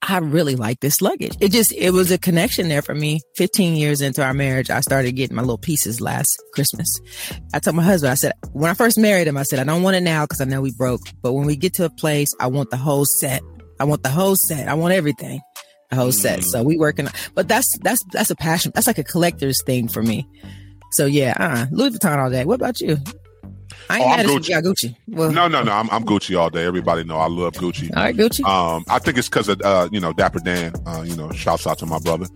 [0.08, 1.36] I really like this luggage.
[1.38, 3.20] It just, it was a connection there for me.
[3.36, 6.88] 15 years into our marriage, I started getting my little pieces last Christmas.
[7.52, 9.82] I told my husband, I said, when I first married him, I said, I don't
[9.82, 12.30] want it now because I know we broke, but when we get to a place,
[12.40, 13.42] I want the whole set.
[13.78, 14.66] I want the whole set.
[14.66, 15.40] I want everything,
[15.90, 16.42] the whole set.
[16.42, 18.72] So we working, but that's, that's, that's a passion.
[18.74, 20.26] That's like a collector's thing for me.
[20.92, 22.46] So yeah, uh, Louis Vuitton all day.
[22.46, 22.96] What about you?
[23.90, 24.54] I ain't Oh, mad I'm at you.
[24.56, 24.62] Gucci.
[24.62, 24.96] Gucci.
[25.08, 25.72] Well, No, no, no.
[25.72, 26.64] I'm, I'm Gucci all day.
[26.64, 27.90] Everybody know I love Gucci.
[27.96, 28.44] all right, Gucci.
[28.44, 30.72] Um, I think it's because of uh, you know Dapper Dan.
[30.86, 32.26] Uh, you know, shouts out to my brother.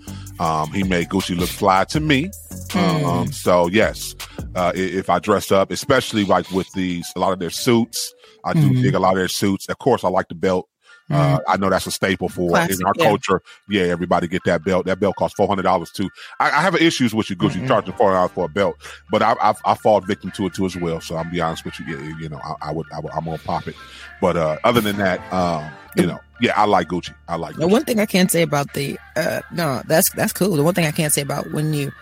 [0.40, 2.30] Um, he made Gucci look fly to me.
[2.70, 3.04] Hmm.
[3.04, 4.14] Um, so yes,
[4.54, 8.54] uh, if I dress up, especially like with these a lot of their suits, I
[8.54, 8.82] do Mhm.
[8.82, 9.68] dig a lot of their suits.
[9.68, 10.68] Of course, I like the belt.
[11.12, 13.04] Uh, I know that's a staple for Classic, in our yeah.
[13.04, 13.42] culture.
[13.68, 14.86] Yeah, everybody get that belt.
[14.86, 16.08] That belt costs four hundred dollars too.
[16.40, 17.68] I, I have issues with you, Gucci, Mhm.
[17.68, 18.76] charging four hundred dollars for a belt,
[19.10, 21.00] but I, I I fall victim to it too as well.
[21.00, 21.86] So I'm be honest with you.
[21.86, 23.74] Yeah, you know, I, I would, I would I'm gonna pop it.
[24.20, 27.14] But uh, other than that, um, you know, yeah, I like Gucci.
[27.28, 27.56] I like.
[27.56, 30.56] The one thing I can't say about the uh no, that's that's cool.
[30.56, 31.92] The one thing I can't say about when you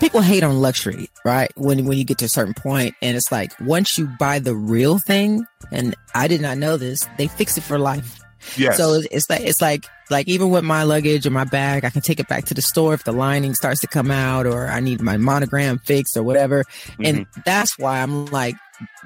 [0.00, 1.50] people hate on luxury, right?
[1.56, 4.54] When when you get to a certain point and it's like once you buy the
[4.54, 8.18] real thing, and I did not know this, they fix it for life.
[8.56, 8.78] Yes.
[8.78, 11.90] So it's, it's like it's like like even with my luggage or my bag, I
[11.90, 14.68] can take it back to the store if the lining starts to come out or
[14.68, 16.64] I need my monogram fixed or whatever.
[16.98, 17.40] And mm-hmm.
[17.44, 18.56] that's why I'm like,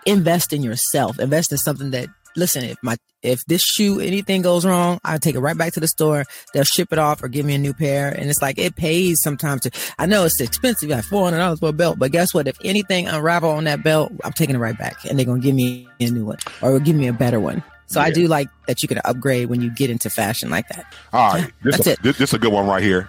[0.06, 1.18] invest in yourself.
[1.18, 5.34] Invest in something that listen, if my if this shoe anything goes wrong, I take
[5.34, 6.24] it right back to the store.
[6.52, 8.10] They'll ship it off or give me a new pair.
[8.10, 11.60] And it's like it pays sometimes to I know it's expensive, like four hundred dollars
[11.60, 12.46] for a belt, but guess what?
[12.46, 15.54] If anything unravel on that belt, I'm taking it right back and they're gonna give
[15.54, 17.62] me a new one or give me a better one.
[17.86, 20.92] So I do like that you can upgrade when you get into fashion like that.
[21.12, 22.02] All right, this, that's a, it.
[22.02, 23.08] this this a good one right here.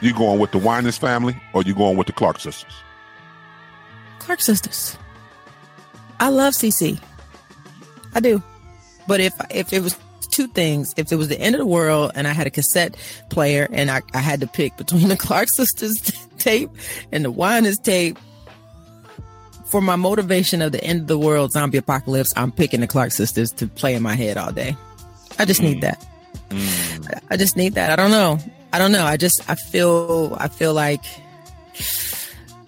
[0.00, 2.72] You going with the Winans family or you going with the Clark sisters?
[4.20, 4.96] Clark sisters.
[6.20, 7.00] I love CC.
[8.14, 8.42] I do.
[9.08, 9.98] But if if it was
[10.30, 12.96] two things, if it was the end of the world and I had a cassette
[13.30, 16.00] player and I, I had to pick between the Clark sisters
[16.38, 16.70] tape
[17.10, 18.18] and the Winans tape,
[19.64, 23.12] for my motivation of the end of the world zombie apocalypse, I'm picking the Clark
[23.12, 24.76] sisters to play in my head all day.
[25.38, 25.80] I just need mm.
[25.82, 26.06] that.
[26.50, 27.20] Mm.
[27.30, 27.90] I just need that.
[27.90, 28.38] I don't know.
[28.72, 29.04] I don't know.
[29.04, 31.04] I just I feel I feel like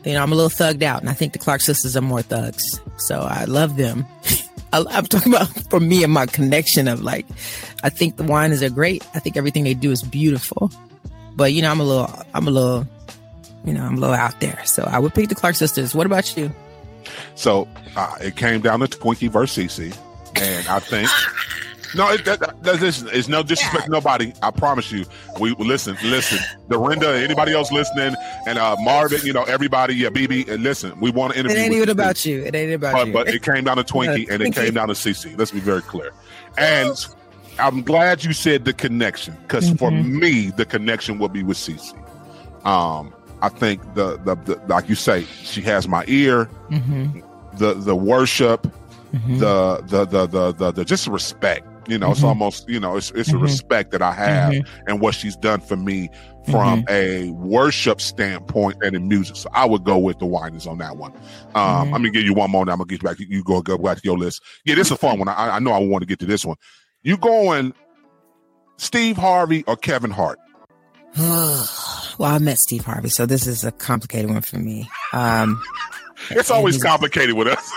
[0.05, 2.23] you know I'm a little thugged out, and I think the Clark sisters are more
[2.23, 2.81] thugs.
[2.99, 4.07] So I love them.
[4.73, 7.27] I'm talking about for me and my connection of like,
[7.83, 9.05] I think the Winans are great.
[9.15, 10.71] I think everything they do is beautiful.
[11.37, 12.87] But you know I'm a little I'm a little
[13.65, 14.61] you know I'm a little out there.
[14.65, 15.95] So I would pick the Clark sisters.
[15.95, 16.53] What about you?
[17.35, 17.67] So
[17.97, 19.97] uh, it came down to Twinkie versus CC,
[20.37, 21.09] and I think
[21.95, 24.33] no, it, that, that, that- listen, it's no disrespect to nobody.
[24.43, 25.07] I promise you.
[25.41, 26.39] We listen, listen.
[26.69, 28.15] Dorinda, anybody else listening,
[28.47, 29.95] and uh, Marvin, you know everybody.
[29.95, 31.57] Yeah, BB, and listen, we want to interview.
[31.57, 31.75] It interview.
[31.77, 32.43] ain't even about you.
[32.45, 33.13] It ain't about but, you.
[33.13, 35.37] but it came down to Twinkie and it came down to CC.
[35.39, 36.11] Let's be very clear.
[36.59, 36.95] And
[37.59, 40.19] I'm glad you said the connection because for Mm-hmm.
[40.19, 41.95] me, the connection will be with CC.
[42.67, 46.49] Um, I think the, the the like you say, she has my ear.
[46.71, 47.23] Mhm.
[47.59, 48.67] The the worship,
[49.15, 49.39] Mhm.
[49.41, 51.67] the, the the the the the just respect.
[51.89, 52.25] You know, it's Mhm.
[52.29, 53.43] almost you know, it's it's a Mhm.
[53.43, 54.67] respect that I have Mhm.
[54.87, 56.11] and what she's done for me
[56.51, 59.37] from a worship standpoint and in music.
[59.37, 61.13] So I would go with the Winans on that one.
[61.55, 61.83] Um, Mhm.
[61.87, 62.65] I'm gonna give you one more.
[62.65, 63.19] Now I'm gonna get you back.
[63.19, 64.43] You go go back to your list.
[64.65, 65.29] Yeah, this is a fun one.
[65.29, 66.57] I, I know I want to get to this one.
[67.03, 67.75] You going
[68.79, 70.39] Steve Harvey or Kevin Hart?
[71.19, 71.69] well,
[72.21, 74.89] I met Steve Harvey, so this is a complicated one for me.
[75.13, 75.61] Um,
[76.31, 77.73] It's always complicated with us.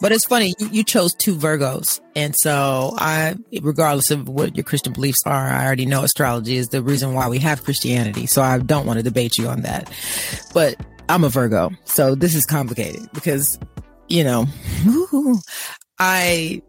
[0.00, 4.64] But it's funny you, you chose two Virgos, and so I, regardless of what your
[4.64, 8.26] Christian beliefs are, I already know astrology is the reason why we have Christianity.
[8.26, 9.90] So I don't want to debate you on that.
[10.52, 10.76] But
[11.08, 13.58] I'm a Virgo, so this is complicated because
[14.08, 14.46] you know,
[15.98, 16.62] I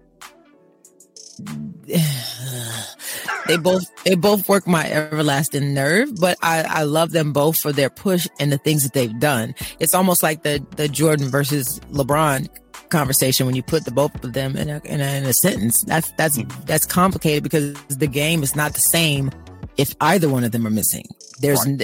[3.48, 7.72] they both they both work my everlasting nerve, but I, I love them both for
[7.72, 9.56] their push and the things that they've done.
[9.80, 12.48] It's almost like the the Jordan versus LeBron
[12.90, 15.82] conversation when you put the both of them in a, in a, in a sentence.
[15.84, 19.32] That's that's that's complicated because the game is not the same
[19.78, 21.06] if either one of them are missing.
[21.40, 21.82] There's n-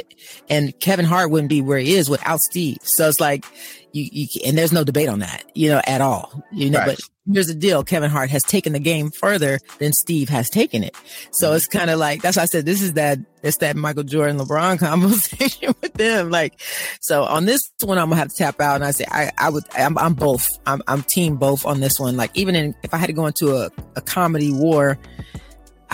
[0.50, 2.78] and Kevin Hart wouldn't be where he is without Steve.
[2.84, 3.46] So it's like
[3.94, 6.44] you, you and there's no debate on that, you know, at all.
[6.52, 7.10] You know, Facts.
[7.26, 10.84] but here's the deal: Kevin Hart has taken the game further than Steve has taken
[10.84, 10.96] it.
[11.32, 11.58] So mm-hmm.
[11.58, 14.38] it's kind of like that's why I said this is that it's that Michael Jordan
[14.38, 16.30] LeBron conversation with them.
[16.30, 16.60] Like,
[17.00, 19.50] so on this one, I'm gonna have to tap out, and I say I I
[19.50, 22.18] would I'm, I'm both I'm I'm team both on this one.
[22.18, 24.98] Like even in if I had to go into a a comedy war.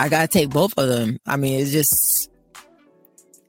[0.00, 1.18] I gotta take both of them.
[1.26, 2.30] I mean, it's just,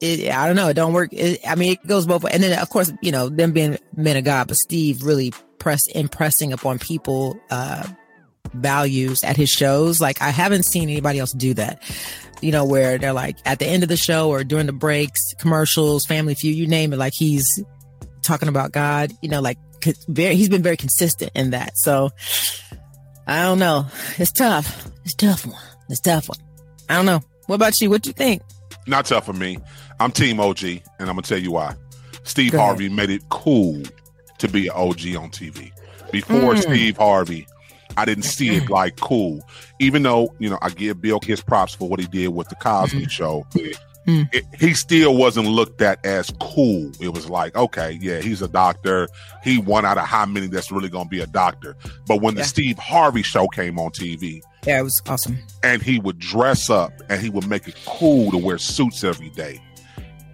[0.02, 0.70] it, I don't know.
[0.70, 1.10] It don't work.
[1.12, 2.26] It, I mean, it goes both.
[2.26, 5.88] And then, of course, you know, them being men of God, but Steve really press
[5.88, 7.88] impressing upon people, uh,
[8.54, 10.02] values at his shows.
[10.02, 11.84] Like I haven't seen anybody else do that.
[12.41, 15.20] You know, where they're like at the end of the show or during the breaks,
[15.39, 16.97] commercials, family feud, you name it.
[16.97, 17.45] Like he's
[18.22, 19.58] talking about God, you know, like
[20.08, 21.78] very, he's been very consistent in that.
[21.78, 22.12] So
[23.28, 23.88] I don't know.
[24.18, 24.88] It's tough.
[25.04, 25.62] It's tough one.
[25.89, 26.39] It's tough one.
[26.88, 27.22] I don't know.
[27.47, 27.89] What about you?
[27.89, 28.41] What do you think?
[28.88, 29.60] Not tough for me.
[30.00, 31.76] I'm Team OG, and I'm gonna tell you why.
[32.24, 33.84] Steve Harvey made it cool
[34.38, 35.72] to be an OG on TV.
[36.12, 36.62] Before mm.
[36.62, 37.47] Steve Harvey,
[37.97, 39.41] I didn't see it like cool.
[39.80, 42.56] Even though, you know, I give Bill his props for what he did with the
[42.56, 43.08] Cosby mm-hmm.
[43.08, 43.45] show.
[44.08, 44.34] Mm.
[44.34, 46.91] It, he still wasn't looked at as cool.
[47.02, 49.08] It was like, okay, yeah, he's a doctor.
[49.43, 51.76] He one out of how many that's really going to be a doctor.
[52.08, 52.43] But when yeah.
[52.43, 55.38] the Steve Harvey show came on TV, yeah, it was awesome.
[55.64, 59.30] And he would dress up and he would make it cool to wear suits every
[59.30, 59.62] day.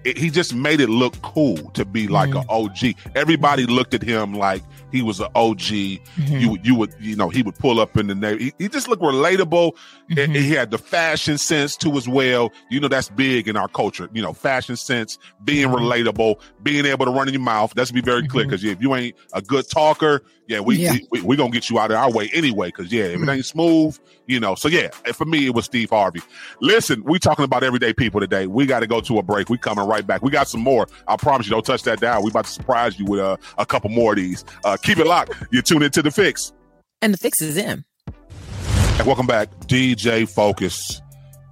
[0.06, 2.42] It, he just made it look cool to be like mm.
[2.42, 3.16] an OG.
[3.16, 5.58] Everybody looked at him like he was an OG.
[5.58, 6.38] Mm-hmm.
[6.38, 8.40] You you would you know he would pull up in the name.
[8.40, 9.76] He, he just looked relatable.
[10.12, 10.32] Mm-hmm.
[10.34, 12.52] He had the fashion sense too as well.
[12.70, 14.10] You know that's big in our culture.
[14.14, 15.84] You know fashion sense, being mm-hmm.
[15.84, 17.74] relatable, being able to run in your mouth.
[17.76, 18.72] Let's be very clear because mm-hmm.
[18.72, 20.94] if you ain't a good talker, yeah, we yeah.
[20.94, 22.68] we, we, we gonna get you out of our way anyway.
[22.68, 23.30] Because yeah, if it mm-hmm.
[23.32, 23.98] ain't smooth,
[24.28, 24.56] you know.
[24.56, 26.22] So yeah, for me it was Steve Harvey.
[26.62, 28.48] Listen, we talking about everyday people today.
[28.48, 29.50] We got to go to a break.
[29.50, 30.22] We coming right back.
[30.22, 30.88] We got some more.
[31.08, 31.52] I promise you.
[31.52, 32.24] Don't touch that down.
[32.24, 34.44] We about to surprise you with uh, a couple more of these.
[34.64, 35.34] Uh, keep it locked.
[35.52, 36.54] You tune into the fix,
[37.02, 37.86] and the fix is in.
[38.08, 41.02] And welcome back, DJ Focus,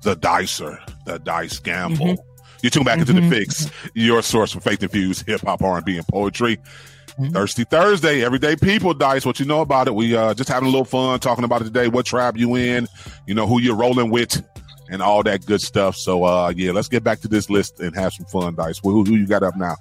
[0.01, 2.05] the Dicer, the Dice Gamble.
[2.05, 2.32] Mm-hmm.
[2.63, 3.17] You tune back mm-hmm.
[3.17, 6.57] into the fix, your source for faith infused hip hop, R and B, and poetry.
[6.57, 7.29] Mm-hmm.
[7.29, 9.25] Thirsty Thursday, everyday people dice.
[9.25, 9.93] What you know about it?
[9.93, 11.89] We uh just having a little fun talking about it today.
[11.89, 12.87] What tribe you in?
[13.27, 14.41] You know who you're rolling with,
[14.89, 15.97] and all that good stuff.
[15.97, 18.79] So uh yeah, let's get back to this list and have some fun dice.
[18.81, 19.75] Who, who you got up now?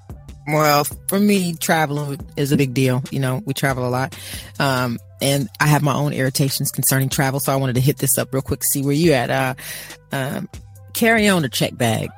[0.49, 3.05] Well, for me, traveling is a big deal.
[3.13, 4.19] You know, we travel a lot.
[4.59, 7.39] Um, and I have my own irritations concerning travel.
[7.39, 9.31] So I wanted to hit this up real quick see where you at.
[9.31, 9.55] Uh,
[10.11, 10.49] um,
[10.95, 12.11] carry on a check bag.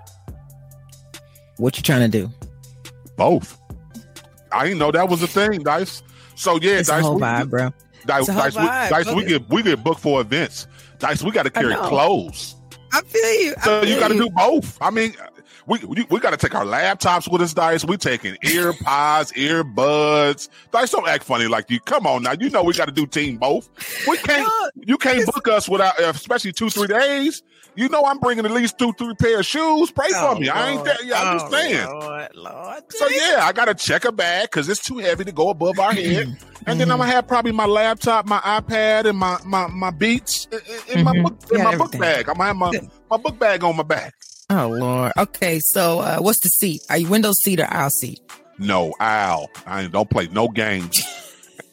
[1.57, 2.31] What you trying to do?
[3.17, 3.59] Both.
[4.53, 6.03] I didn't know that was a thing, Dice.
[6.35, 7.73] So yeah, it's Dice, a whole we, vibe, bro.
[8.07, 8.85] Dice, Dice, vibe.
[8.85, 10.67] we, Dice, we get we get booked for events.
[10.99, 12.57] Dice, we got to carry clothes.
[12.93, 13.55] I feel you.
[13.59, 14.79] I so feel you got to do both.
[14.81, 15.15] I mean,
[15.67, 17.85] we we, we got to take our laptops with us, Dice.
[17.85, 20.49] We taking ear pods, earbuds.
[20.71, 21.81] Dice, don't act funny like you.
[21.81, 23.69] Come on now, you know we got to do team both.
[24.07, 24.51] We can't.
[24.75, 27.43] you can't book us without, especially two three days.
[27.77, 29.91] You know I'm bringing at least two, three pair of shoes.
[29.91, 30.47] Pray oh, for me.
[30.47, 30.59] Lord.
[30.59, 31.05] I ain't that.
[31.05, 31.89] Yeah, I'm just oh, saying.
[31.89, 32.93] Lord, Lord.
[32.93, 35.79] So yeah, I got to check a bag because it's too heavy to go above
[35.79, 36.37] our head.
[36.67, 40.47] and then I'm gonna have probably my laptop, my iPad, and my my my Beats
[40.47, 41.05] in, in mm-hmm.
[41.05, 42.01] my book in yeah, my everything.
[42.01, 42.29] book bag.
[42.29, 44.15] I'm gonna have my my book bag on my back.
[44.51, 45.13] Oh Lord.
[45.17, 46.83] Okay, so uh, what's the seat?
[46.91, 48.21] Are you window seat or aisle seat?
[48.59, 49.51] No, aisle.
[49.67, 51.03] I don't play no games.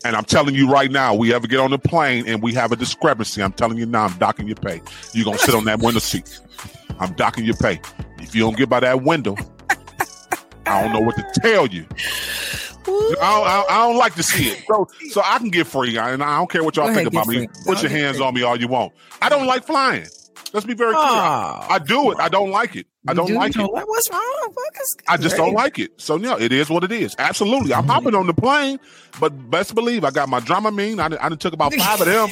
[0.03, 2.71] And I'm telling you right now, we ever get on the plane and we have
[2.71, 4.81] a discrepancy, I'm telling you now, I'm docking your pay.
[5.13, 6.39] You're gonna sit on that window seat.
[6.99, 7.79] I'm docking your pay.
[8.19, 9.35] If you don't get by that window,
[10.65, 11.85] I don't know what to tell you.
[12.83, 14.63] I don't, I, I don't, like to see it.
[14.67, 15.97] So so I can get free.
[15.97, 17.47] And I don't care what y'all think about me.
[17.65, 18.25] Put your hands free.
[18.25, 18.93] on me all you want.
[19.21, 20.07] I don't like flying.
[20.53, 21.05] Let's be very clear.
[21.05, 22.19] Oh, I, do it.
[22.19, 22.85] I don't like it.
[23.07, 23.61] I don't do, like it.
[23.61, 24.53] What's wrong?
[25.07, 25.91] I just don't like it.
[25.99, 27.15] So yeah, it is what it is.
[27.17, 27.73] Absolutely.
[27.73, 28.79] I'm hopping on the plane,
[29.19, 30.99] but best believe I got my Dramamine.
[30.99, 32.29] I, I took about five of them.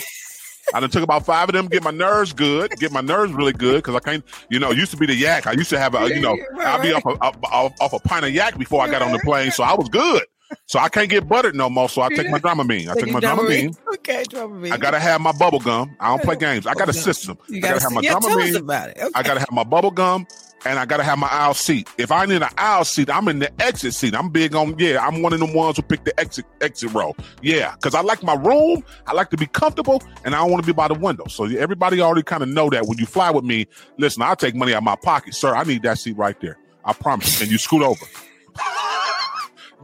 [0.74, 3.54] I done took about five of them, get my nerves good, get my nerves really
[3.54, 5.48] good because I can't, you know, used to be the yak.
[5.48, 8.26] I used to have a, you know, I'd be off a, off, off a pint
[8.26, 10.24] of yak before I got on the plane, so I was good.
[10.66, 11.90] So I can't get buttered no more.
[11.90, 12.90] So I take my Dramamine.
[12.90, 13.76] I take my Dramamine.
[13.96, 14.72] Okay, Dramamine.
[14.72, 15.96] I gotta have my bubble gum.
[16.00, 16.68] I don't play games.
[16.68, 17.38] I got a system.
[17.48, 18.56] You gotta, I gotta have my yeah, Dramamine.
[18.58, 18.98] About it.
[18.98, 19.12] Okay.
[19.16, 20.28] I gotta have my bubble gum.
[20.66, 21.88] And I gotta have my aisle seat.
[21.98, 24.14] If I need an aisle seat, I'm in the exit seat.
[24.14, 25.06] I'm big on yeah.
[25.06, 27.16] I'm one of them ones who pick the exit exit row.
[27.42, 28.84] Yeah, because I like my room.
[29.08, 31.28] I like to be comfortable, and I don't want to be by the window.
[31.28, 33.68] So everybody already kind of know that when you fly with me.
[33.98, 35.56] Listen, I'll take money out of my pocket, sir.
[35.56, 36.58] I need that seat right there.
[36.84, 37.40] I promise.
[37.42, 38.06] And you scoot over.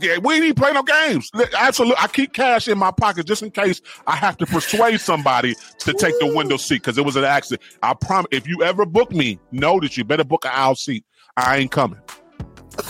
[0.02, 1.32] Yeah, we ain't play no games.
[1.58, 1.96] Absolutely.
[2.00, 5.94] I keep cash in my pocket just in case I have to persuade somebody to
[5.94, 7.62] take the window seat because it was an accident.
[7.82, 11.06] I promise if you ever book me, know that you better book an aisle seat.
[11.38, 12.00] I ain't coming.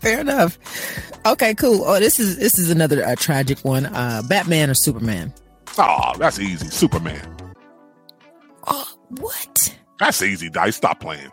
[0.00, 0.58] Fair enough.
[1.24, 1.84] Okay, cool.
[1.84, 3.86] Oh, this is this is another uh, tragic one.
[3.86, 5.32] Uh, Batman or Superman?
[5.78, 6.68] Oh, that's easy.
[6.68, 7.24] Superman.
[8.66, 8.88] Oh,
[9.20, 9.78] what?
[10.00, 10.76] That's easy, Dice.
[10.76, 11.30] Stop playing.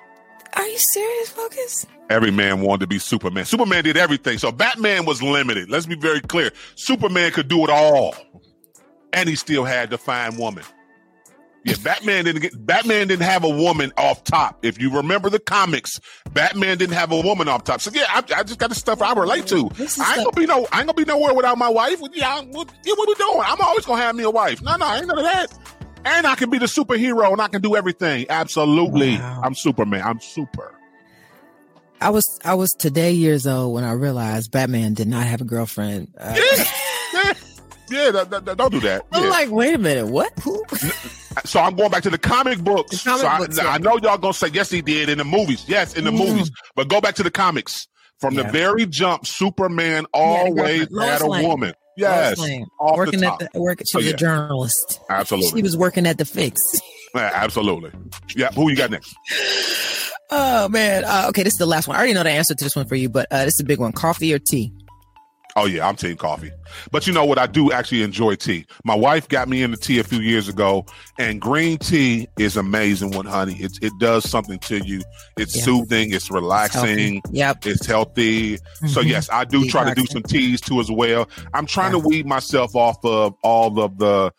[0.54, 1.86] Are you serious, Focus?
[2.10, 3.45] Every man wanted to be Superman.
[3.45, 4.38] Superman did everything.
[4.38, 5.70] So Batman was limited.
[5.70, 6.52] Let's be very clear.
[6.76, 8.16] Superman could do it all.
[9.14, 10.64] And he still had to find woman.
[11.66, 14.60] Yeah, Batman didn't get Batman didn't have a woman off top.
[14.64, 16.00] If you remember the comics,
[16.32, 17.82] Batman didn't have a woman off top.
[17.82, 19.70] So yeah, I, I just got the stuff I relate to.
[20.00, 22.00] I ain't gonna be no, I ain't gonna be nowhere without my wife.
[22.14, 23.41] Yeah, what, yeah, what we doing?
[23.43, 24.62] I'm always gonna have me a wife.
[24.62, 25.47] No, no, I ain't none of that.
[26.06, 28.26] And I can be the superhero and I can do everything.
[28.30, 29.41] Absolutely, wow.
[29.43, 30.02] I'm Superman.
[30.04, 30.74] I'm super.
[32.02, 35.43] I was I was today years old when I realized Batman did not have a
[35.43, 36.14] girlfriend.
[36.18, 36.64] Uh, yeah,
[37.14, 37.34] yeah,
[37.89, 39.06] yeah that, that, don't do that.
[39.12, 39.30] I'm yeah.
[39.30, 40.32] like, wait a minute, what?
[40.39, 40.64] Who?
[41.43, 43.04] So I'm going back to the comic books.
[43.04, 43.70] The comic so books, I, yeah.
[43.72, 45.66] I, know y'all gonna say yes, he did in the movies.
[45.68, 46.20] Yes, in the mm.
[46.20, 46.52] movies.
[46.76, 47.89] But go back to the comics.
[48.20, 48.43] From yeah.
[48.43, 51.74] the very jump, Superman always had a woman.
[51.95, 52.38] Yes,
[52.80, 53.82] working the at the work.
[53.86, 54.13] She was yeah.
[54.13, 55.01] a journalist.
[55.09, 56.59] Absolutely, she was working at the Fix.
[57.15, 57.89] Yeah, absolutely.
[58.36, 59.15] Yeah, who you got next?
[60.30, 61.03] Oh man.
[61.05, 61.95] Uh, okay, this is the last one.
[61.95, 63.63] I already know the answer to this one for you, but uh, this is a
[63.63, 64.72] big one: coffee or tea.
[65.60, 66.51] Oh yeah, I'm team coffee.
[66.89, 67.38] But you know what?
[67.38, 68.66] I do actually enjoy tea.
[68.86, 70.86] My wife got me into tea a few years ago,
[71.18, 73.55] and green tea is amazing with honey.
[73.55, 75.01] It it does something to you.
[75.36, 75.64] It's yeah.
[75.64, 76.14] soothing.
[76.14, 77.18] It's relaxing.
[77.26, 77.66] It's yep.
[77.66, 78.55] It's healthy.
[78.55, 78.88] Mm-hmm.
[78.88, 81.28] So yes, I do try to do some teas too as well.
[81.53, 82.01] I'm trying yeah.
[82.01, 84.32] to weed myself off of all of the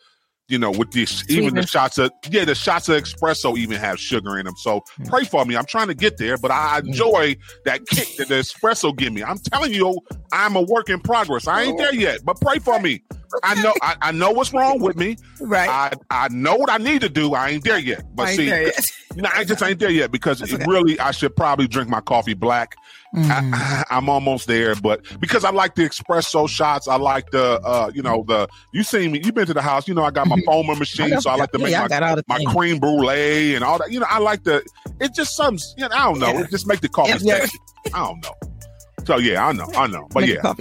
[0.50, 3.98] you know, with this, even the shots of, yeah, the shots of espresso even have
[4.00, 4.56] sugar in them.
[4.56, 5.08] So mm.
[5.08, 5.56] pray for me.
[5.56, 6.88] I'm trying to get there, but I mm.
[6.88, 9.22] enjoy that kick that the espresso give me.
[9.22, 9.98] I'm telling you,
[10.32, 11.46] I'm a work in progress.
[11.46, 13.02] I ain't there yet, but pray for me.
[13.44, 15.16] I know, I, I know what's wrong with me.
[15.40, 15.68] Right.
[15.68, 17.34] I, I know what I need to do.
[17.34, 18.74] I ain't there yet, but see, yet.
[19.14, 20.64] you know, I just ain't there yet because okay.
[20.66, 22.74] really, I should probably drink my coffee black
[23.14, 23.28] Mm.
[23.90, 27.90] I, am almost there, but because I like the espresso shots, I like the, uh,
[27.92, 30.28] you know, the, you seen me, you've been to the house, you know, I got
[30.28, 30.48] my mm-hmm.
[30.48, 33.78] foamer machine, I so I like to make yeah, my, my cream brulee and all
[33.78, 33.90] that.
[33.90, 34.64] You know, I like the,
[35.00, 36.40] it just some, you know, I don't know, yeah.
[36.42, 37.46] it just make the coffee yeah,
[37.92, 38.59] I don't know.
[39.04, 40.54] So yeah, I know, I know, but make yeah,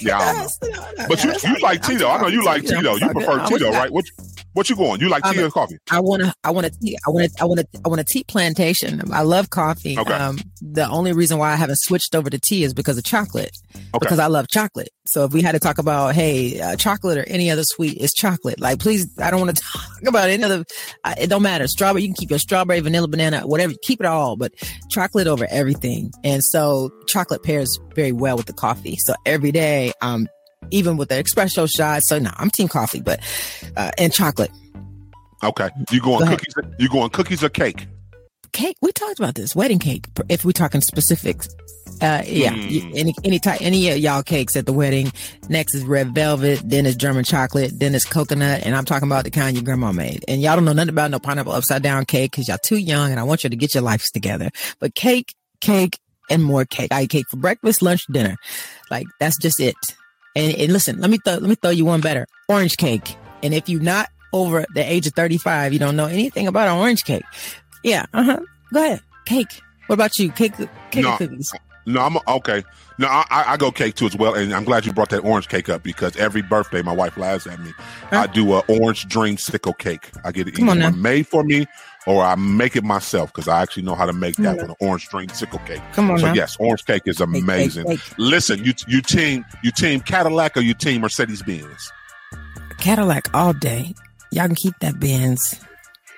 [0.00, 0.48] yeah, I know.
[1.08, 2.08] But you, you like Tito.
[2.08, 2.96] I know you like Tito.
[2.96, 3.90] You prefer Tito, right?
[3.90, 4.04] What?
[4.54, 5.00] What you going?
[5.00, 5.78] You like tea or coffee?
[5.90, 6.32] I want to.
[6.44, 6.98] I want to.
[7.06, 7.42] I want to.
[7.42, 7.66] I want to.
[7.84, 9.02] I want a tea plantation.
[9.12, 9.98] I love coffee.
[9.98, 10.12] Okay.
[10.12, 13.50] Um, the only reason why I haven't switched over to tea is because of chocolate.
[13.74, 13.98] Okay.
[13.98, 14.90] Because I love chocolate.
[15.06, 18.14] So if we had to talk about, hey, uh, chocolate or any other sweet, it's
[18.14, 18.58] chocolate.
[18.58, 20.64] Like, please, I don't want to talk about any other.
[21.04, 21.68] Uh, it don't matter.
[21.68, 22.02] Strawberry.
[22.02, 23.74] You can keep your strawberry, vanilla, banana, whatever.
[23.82, 24.52] Keep it all, but
[24.88, 26.10] chocolate over everything.
[26.24, 28.96] And so chocolate pairs very well with the coffee.
[28.96, 30.26] So every day, I'm
[30.70, 32.02] even with the espresso shot.
[32.04, 33.20] So no, I'm team coffee, but
[33.76, 34.50] uh, and chocolate.
[35.42, 36.54] Okay, you going Go cookies?
[36.78, 37.86] You going cookies or cake?
[38.52, 38.76] Cake.
[38.80, 40.06] We talked about this wedding cake.
[40.30, 41.48] If we're talking specifics,
[42.04, 42.92] uh, yeah, mm.
[42.94, 45.10] any any type any of y'all cakes at the wedding.
[45.48, 49.24] Next is red velvet, then it's German chocolate, then it's coconut, and I'm talking about
[49.24, 50.22] the kind your grandma made.
[50.28, 53.10] And y'all don't know nothing about no pineapple upside down cake because y'all too young,
[53.10, 54.50] and I want you to get your lives together.
[54.80, 55.98] But cake, cake,
[56.28, 56.92] and more cake.
[56.92, 58.36] I eat cake for breakfast, lunch, dinner.
[58.90, 59.74] Like that's just it.
[60.36, 62.26] And, and listen, let me th- let me throw you one better.
[62.48, 63.16] Orange cake.
[63.42, 66.78] And if you're not over the age of 35, you don't know anything about an
[66.78, 67.24] orange cake.
[67.82, 68.04] Yeah.
[68.12, 68.40] Uh huh.
[68.74, 69.00] Go ahead.
[69.24, 69.60] Cake.
[69.86, 70.30] What about you?
[70.32, 70.54] Cake,
[70.90, 71.52] cake no, cookies.
[71.86, 72.64] No, I'm okay.
[72.98, 75.48] No, I, I, go cake too as well, and I'm glad you brought that orange
[75.48, 77.72] cake up because every birthday my wife laughs at me.
[78.10, 78.20] Huh?
[78.20, 80.10] I do a orange dreamsicle cake.
[80.22, 81.66] I get it either made for me
[82.06, 84.76] or I make it myself because I actually know how to make that with an
[84.80, 85.82] orange dreamsicle cake.
[85.92, 86.34] Come on, so now.
[86.34, 87.84] yes, orange cake is amazing.
[87.84, 88.18] Cake, cake, cake.
[88.18, 91.92] Listen, you you team you team Cadillac or you team Mercedes Benz?
[92.78, 93.94] Cadillac all day.
[94.30, 95.60] Y'all can keep that Benz.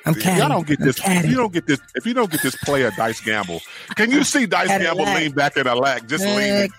[0.06, 0.14] I'm.
[0.14, 1.00] Y'all don't get this.
[1.04, 3.60] If you don't get this, if you don't get this player Dice Gamble,
[3.96, 6.70] can you see Dice Gamble lean back in a lack, just leaning?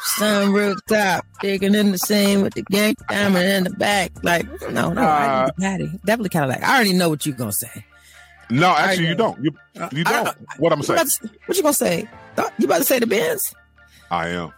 [0.00, 4.12] Sun rooftop, digging in the scene with the gang diamond in the back.
[4.22, 5.90] Like, no, no, uh, Patty.
[6.04, 6.62] Definitely Cadillac.
[6.62, 7.84] I already know what you're gonna say.
[8.50, 9.42] No, actually, you don't.
[9.42, 9.50] You
[9.92, 10.36] you don't.
[10.58, 11.08] what I'm saying?
[11.46, 12.08] What you gonna say?
[12.58, 13.54] You about to say the Benz?
[14.10, 14.52] I am.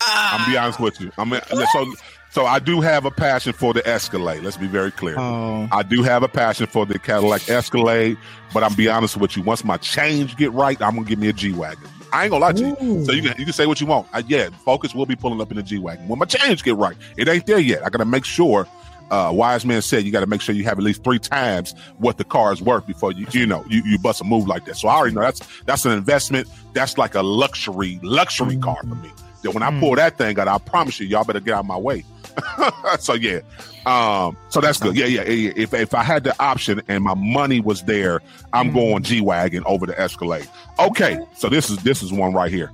[0.00, 1.10] Uh, I'm be honest with you.
[1.18, 1.92] I'm so
[2.30, 4.42] so I do have a passion for the Escalade.
[4.42, 5.18] Let's be very clear.
[5.18, 5.68] Oh.
[5.72, 8.18] I do have a passion for the Cadillac Escalade,
[8.52, 9.42] but I'm be honest with you.
[9.42, 11.88] Once my change get right, I'm gonna give me a G wagon.
[12.12, 13.04] I ain't gonna lie to you.
[13.04, 14.08] So you can you can say what you want.
[14.12, 16.76] I, yeah, Focus will be pulling up in the G wagon when my change get
[16.76, 16.96] right.
[17.16, 17.84] It ain't there yet.
[17.84, 18.66] I gotta make sure.
[19.10, 21.74] Uh, wise man said you got to make sure you have at least three times
[21.96, 24.66] what the car is worth before you you know you, you bust a move like
[24.66, 24.76] that.
[24.76, 26.46] So I already know that's that's an investment.
[26.74, 28.60] That's like a luxury luxury mm-hmm.
[28.60, 29.10] car for me.
[29.42, 29.96] That when I pull mm.
[29.96, 32.04] that thing out, I promise you, y'all better get out of my way.
[32.98, 33.40] so yeah,
[33.86, 34.96] um, so that's good.
[34.96, 35.52] Yeah, yeah, yeah.
[35.56, 38.20] If if I had the option and my money was there,
[38.52, 38.74] I'm mm.
[38.74, 40.48] going G wagon over the Escalade.
[40.78, 42.70] Okay, so this is this is one right here.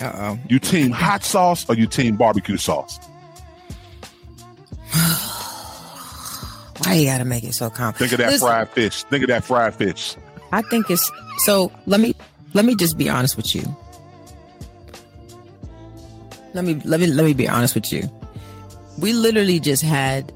[0.00, 0.38] Uh oh.
[0.48, 2.98] You team hot sauce or you team barbecue sauce?
[6.84, 8.10] Why you gotta make it so complicated?
[8.10, 9.02] Think of that Listen, fried fish.
[9.04, 10.16] Think of that fried fish.
[10.52, 11.72] I think it's so.
[11.86, 12.14] Let me
[12.54, 13.64] let me just be honest with you.
[16.54, 18.10] Let me let me let me be honest with you
[18.98, 20.32] we literally just had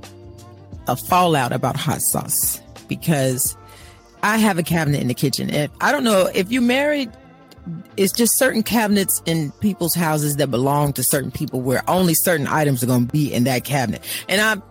[0.88, 3.56] a fallout about hot sauce because
[4.22, 5.50] I have a cabinet in the kitchen.
[5.50, 7.10] And I don't know if you're married,
[7.96, 12.46] it's just certain cabinets in people's houses that belong to certain people where only certain
[12.46, 14.04] items are going to be in that cabinet.
[14.28, 14.62] And I'm,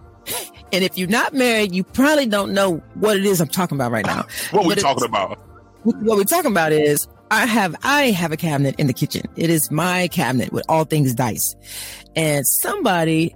[0.74, 3.92] and if you're not married, you probably don't know what it is I'm talking about
[3.92, 4.26] right now.
[4.52, 5.40] what we talking about?
[5.84, 9.24] What we're talking about is I have I have a cabinet in the kitchen.
[9.36, 11.56] It is my cabinet with all things dice.
[12.16, 13.36] And somebody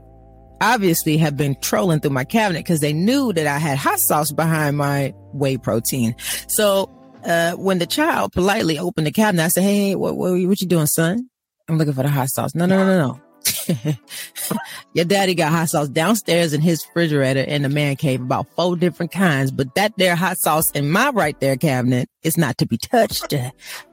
[0.74, 4.32] obviously have been trolling through my cabinet because they knew that I had hot sauce
[4.32, 6.16] behind my whey protein.
[6.48, 6.90] So
[7.26, 10.68] uh, when the child politely opened the cabinet, I said, "Hey, what, what, what you
[10.68, 11.30] doing, son?
[11.68, 13.22] I'm looking for the hot sauce." No, no, no, no, no.
[14.94, 18.76] Your daddy got hot sauce downstairs in his refrigerator in the man cave, about four
[18.76, 19.52] different kinds.
[19.52, 23.34] But that there hot sauce in my right there cabinet is not to be touched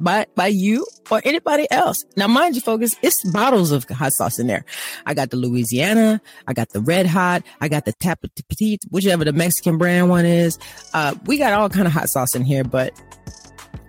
[0.01, 2.05] by by you or anybody else.
[2.17, 4.65] Now, mind you, focus, it's bottles of hot sauce in there.
[5.07, 9.25] I got the Louisiana, I got the Red Hot, I got the Tapa Petite, whichever
[9.25, 10.59] the Mexican brand one is.
[10.95, 12.93] Uh, we got all kind of hot sauce in here, but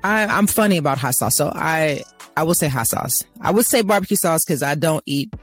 [0.03, 2.03] I, I'm funny about hot sauce, so I
[2.35, 3.23] I will say hot sauce.
[3.41, 5.33] I would say barbecue sauce because I don't eat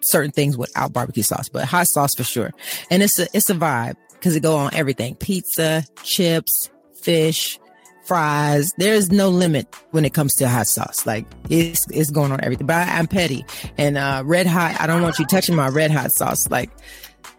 [0.00, 2.52] certain things without barbecue sauce, but hot sauce for sure.
[2.90, 7.58] And it's a it's a vibe because it go on everything: pizza, chips, fish,
[8.04, 8.72] fries.
[8.78, 11.06] There's no limit when it comes to hot sauce.
[11.06, 12.66] Like it's it's going on everything.
[12.66, 13.44] But I, am petty
[13.76, 14.80] and uh, red hot.
[14.80, 16.48] I don't want you touching my red hot sauce.
[16.48, 16.70] Like,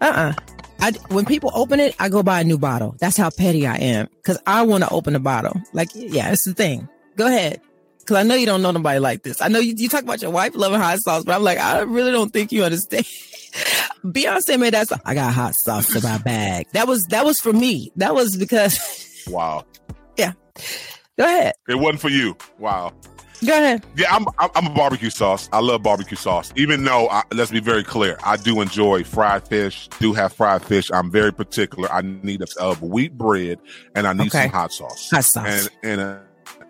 [0.01, 0.29] uh uh-uh.
[0.29, 0.33] uh
[0.81, 2.95] I, when people open it, I go buy a new bottle.
[2.99, 5.61] That's how petty I am because I want to open a bottle.
[5.73, 6.87] Like, yeah, it's the thing.
[7.17, 7.59] Go ahead.
[8.09, 9.39] Cause I know you don't know nobody like this.
[9.39, 11.81] I know you, you talk about your wife loving hot sauce, but I'm like, I
[11.81, 13.05] really don't think you understand.
[14.03, 14.99] Beyonce made that song.
[15.05, 16.65] I got hot sauce in my bag.
[16.73, 17.91] That was, that was for me.
[17.97, 18.79] That was because.
[19.27, 19.63] wow.
[20.17, 20.31] Yeah.
[21.19, 21.53] Go ahead.
[21.67, 22.35] It wasn't for you.
[22.57, 22.93] Wow.
[23.45, 23.85] Go ahead.
[23.95, 25.47] Yeah, I'm I'm a barbecue sauce.
[25.53, 26.51] I love barbecue sauce.
[26.55, 29.87] Even though, I, let's be very clear, I do enjoy fried fish.
[29.99, 30.89] Do have fried fish.
[30.91, 31.89] I'm very particular.
[31.91, 33.59] I need a, a wheat bread
[33.95, 34.43] and I need okay.
[34.43, 35.09] some hot sauce.
[35.11, 35.69] Hot sauce.
[35.83, 36.19] And and uh,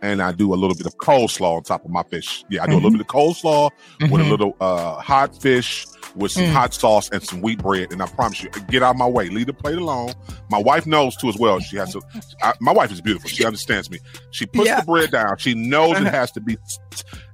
[0.02, 2.44] and I do a little bit of coleslaw on top of my fish.
[2.50, 2.74] Yeah, I do mm-hmm.
[2.74, 4.12] a little bit of coleslaw mm-hmm.
[4.12, 4.32] with a mm-hmm.
[4.32, 5.86] little uh, hot fish
[6.16, 6.52] with some mm.
[6.52, 7.92] hot sauce and some wheat bread.
[7.92, 9.30] And I promise you, get out of my way.
[9.30, 10.14] Leave the plate alone.
[10.50, 11.60] My wife knows too as well.
[11.60, 12.02] She has to.
[12.42, 13.30] I, my wife is beautiful.
[13.30, 14.00] She understands me.
[14.32, 14.82] She puts yeah.
[14.82, 15.38] the bread down.
[15.38, 16.12] She knows it uh-huh.
[16.12, 16.58] has to be.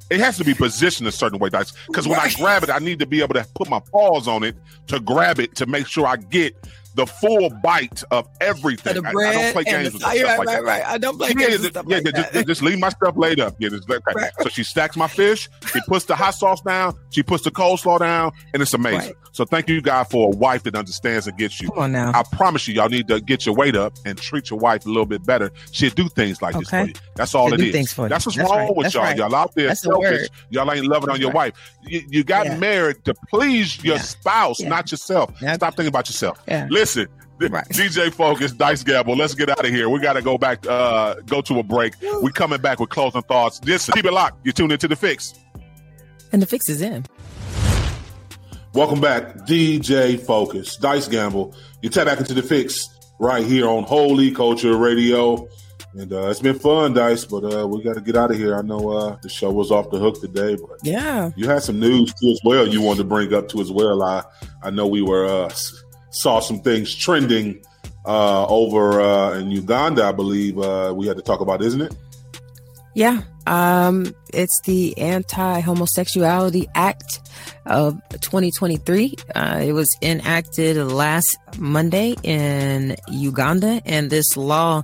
[0.10, 1.74] It has to be positioned a certain way, Dice.
[1.88, 4.44] Because when I grab it, I need to be able to put my paws on
[4.44, 4.56] it
[4.88, 6.56] to grab it to make sure I get
[6.96, 9.06] the full bite of everything.
[9.06, 10.64] I, I, don't play games with stuff right, like right, that.
[10.64, 13.40] Right, I don't play yeah, games yeah, yeah, like just, just, leave my stuff laid
[13.40, 13.56] up.
[13.60, 14.14] Yeah, just, okay.
[14.16, 14.32] right.
[14.42, 15.50] So she stacks my fish.
[15.74, 16.98] She puts the hot sauce down.
[17.10, 19.14] She puts the coleslaw down, and it's amazing.
[19.34, 21.68] So thank you, God, for a wife that understands and gets you.
[21.70, 22.12] Come on now.
[22.16, 24.88] I promise you, y'all need to get your weight up and treat your wife a
[24.88, 25.52] little bit better.
[25.72, 26.62] She'll do things like okay.
[26.62, 26.94] this for you.
[27.16, 27.94] That's all She'll it is.
[27.94, 29.14] That's what's That's wrong with That's y'all.
[29.14, 30.30] Y'all out there That's selfish.
[30.50, 31.54] Y'all ain't loving on your wife.
[31.84, 35.38] You, you got married to please your spouse, not yourself.
[35.38, 36.40] Stop thinking about yourself.
[36.48, 36.85] Listen.
[37.38, 37.68] Right.
[37.68, 39.18] DJ Focus, Dice Gamble.
[39.18, 39.90] Let's get out of here.
[39.90, 41.94] We got to go back, uh, go to a break.
[42.22, 43.60] we coming back with closing thoughts.
[43.60, 44.46] Just keep it locked.
[44.46, 45.34] You tuned into The Fix.
[46.32, 47.06] And The Fix is in.
[48.74, 51.54] Welcome back, DJ Focus, Dice Gamble.
[51.82, 52.88] You tap back into The Fix
[53.20, 55.48] right here on Holy Culture Radio.
[55.94, 58.58] And uh, it's been fun, Dice, but uh, we got to get out of here.
[58.58, 61.80] I know uh, the show was off the hook today, but yeah, you had some
[61.80, 62.68] news too as well.
[62.68, 64.04] You wanted to bring up too as well.
[64.04, 64.24] I
[64.62, 65.54] I know we were uh,
[66.16, 67.62] saw some things trending
[68.06, 71.96] uh, over uh, in Uganda, I believe uh, we had to talk about, isn't it?
[72.94, 77.30] Yeah, um, it's the Anti Homosexuality Act
[77.66, 79.16] of 2023.
[79.36, 84.84] Uh, it was enacted last Monday in Uganda, and this law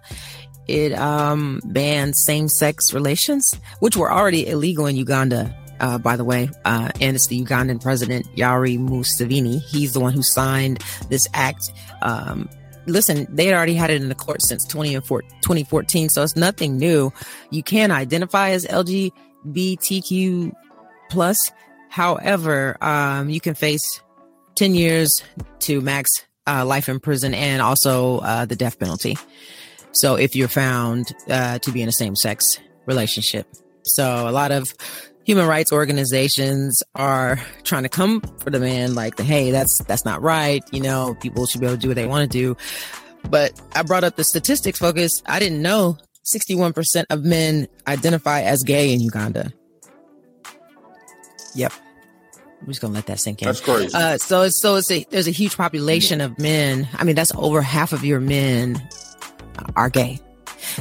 [0.68, 6.24] it um, bans same sex relations, which were already illegal in Uganda uh, by the
[6.24, 9.62] way, uh, and it's the Ugandan president Yoweri Museveni.
[9.62, 11.72] He's the one who signed this act.
[12.02, 12.50] Um,
[12.86, 17.12] listen, they had already had it in the court since 2014, so it's nothing new.
[17.50, 20.54] You can identify as LGBTQ
[21.10, 21.52] plus.
[21.90, 24.02] However, um, you can face
[24.56, 25.24] 10 years
[25.60, 26.10] to max
[26.48, 29.18] uh, life in prison and also uh, the death penalty.
[29.94, 33.48] So if you're found uh, to be in a same sex relationship.
[33.84, 34.74] So a lot of
[35.24, 40.22] human rights organizations are trying to come for the man like hey that's that's not
[40.22, 42.56] right you know people should be able to do what they want to do
[43.30, 48.64] but i brought up the statistics focus i didn't know 61% of men identify as
[48.64, 49.52] gay in uganda
[51.56, 51.74] yep
[52.62, 53.48] I'm just gonna let that sink in.
[53.48, 53.90] That's crazy.
[53.92, 56.88] Uh, so, so it's a, there's a huge population of men.
[56.94, 58.88] I mean, that's over half of your men
[59.76, 60.20] are gay.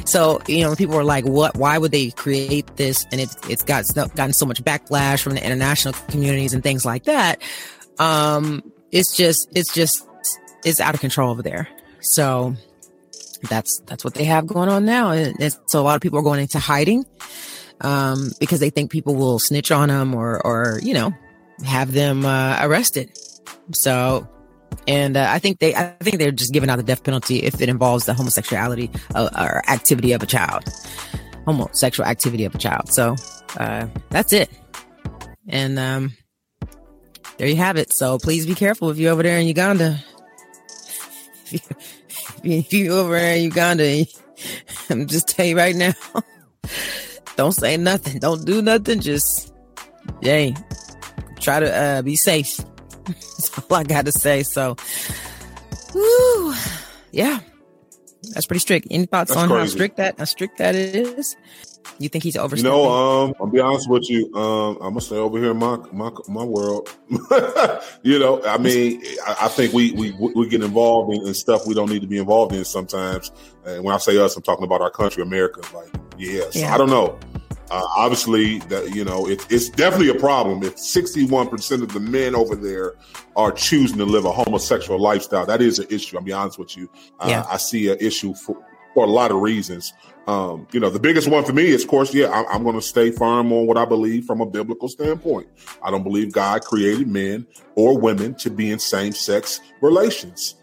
[0.05, 3.05] So, you know, people were like, what, why would they create this?
[3.11, 7.05] And it's, it's got, gotten so much backlash from the international communities and things like
[7.05, 7.41] that.
[7.99, 10.07] Um, it's just, it's just,
[10.63, 11.67] it's out of control over there.
[12.01, 12.55] So,
[13.49, 15.35] that's that's what they have going on now, and,
[15.67, 17.05] so a lot of people are going into hiding
[17.81, 21.13] um, because they think people will snitch on them or or you know
[21.65, 23.11] have them uh, arrested.
[23.73, 24.27] So,
[24.87, 27.61] and uh, I think they I think they're just giving out the death penalty if
[27.61, 30.63] it involves the homosexuality uh, or activity of a child,
[31.45, 32.91] homosexual activity of a child.
[32.91, 33.15] So
[33.57, 34.49] uh, that's it.
[35.47, 36.13] And um,
[37.37, 37.93] there you have it.
[37.93, 39.97] So please be careful if you're over there in Uganda.
[42.43, 44.05] if you're over there in Uganda,
[44.89, 45.93] I'm just tell you right now,
[47.35, 48.99] don't say nothing, don't do nothing.
[48.99, 49.53] Just,
[50.21, 50.53] yay,
[51.39, 52.59] try to uh, be safe.
[53.37, 54.43] That's all I got to say.
[54.43, 54.75] So,
[55.93, 56.53] woo,
[57.11, 57.39] yeah,
[58.33, 58.87] that's pretty strict.
[58.89, 59.61] Any thoughts that's on crazy.
[59.61, 61.35] how strict that how strict that is?
[61.97, 62.55] You think he's over?
[62.55, 64.33] You know, um, I'll be honest with you.
[64.35, 66.95] Um, I'm gonna stay over here in my my my world.
[68.03, 71.65] you know, I mean, I, I, think we we we get involved in, in, stuff
[71.65, 73.31] we don't need to be involved in sometimes.
[73.65, 75.61] And when I say us, I'm talking about our country, America.
[75.75, 76.73] Like, yes, yeah.
[76.73, 77.19] I don't know.
[77.71, 82.01] Uh, obviously, that you know, it, it's definitely a problem if 61 percent of the
[82.01, 82.95] men over there
[83.37, 85.45] are choosing to live a homosexual lifestyle.
[85.45, 86.17] That is an issue.
[86.17, 86.89] I'll be honest with you.
[87.19, 87.45] Uh, yeah.
[87.49, 88.61] I see an issue for
[88.93, 89.93] for a lot of reasons.
[90.27, 92.75] Um, you know, the biggest one for me is, of course, yeah, I'm, I'm going
[92.75, 95.47] to stay firm on what I believe from a biblical standpoint.
[95.81, 100.55] I don't believe God created men or women to be in same sex relations.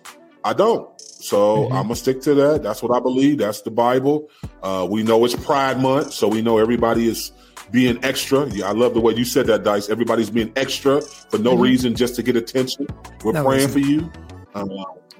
[0.45, 0.89] I don't.
[1.29, 1.75] So mm-hmm.
[1.75, 2.63] I'm gonna stick to that.
[2.63, 3.39] That's what I believe.
[3.39, 4.31] That's the Bible.
[4.63, 7.33] Uh, we know it's Pride Month, so we know everybody is
[7.71, 8.47] being extra.
[8.49, 9.91] Yeah, I love the way you said that, Dice.
[9.91, 11.63] Everybody's being extra for no mm-hmm.
[11.63, 12.87] reason, just to get attention.
[13.23, 13.83] We're no praying reason.
[13.83, 14.13] for you.
[14.55, 14.71] Um,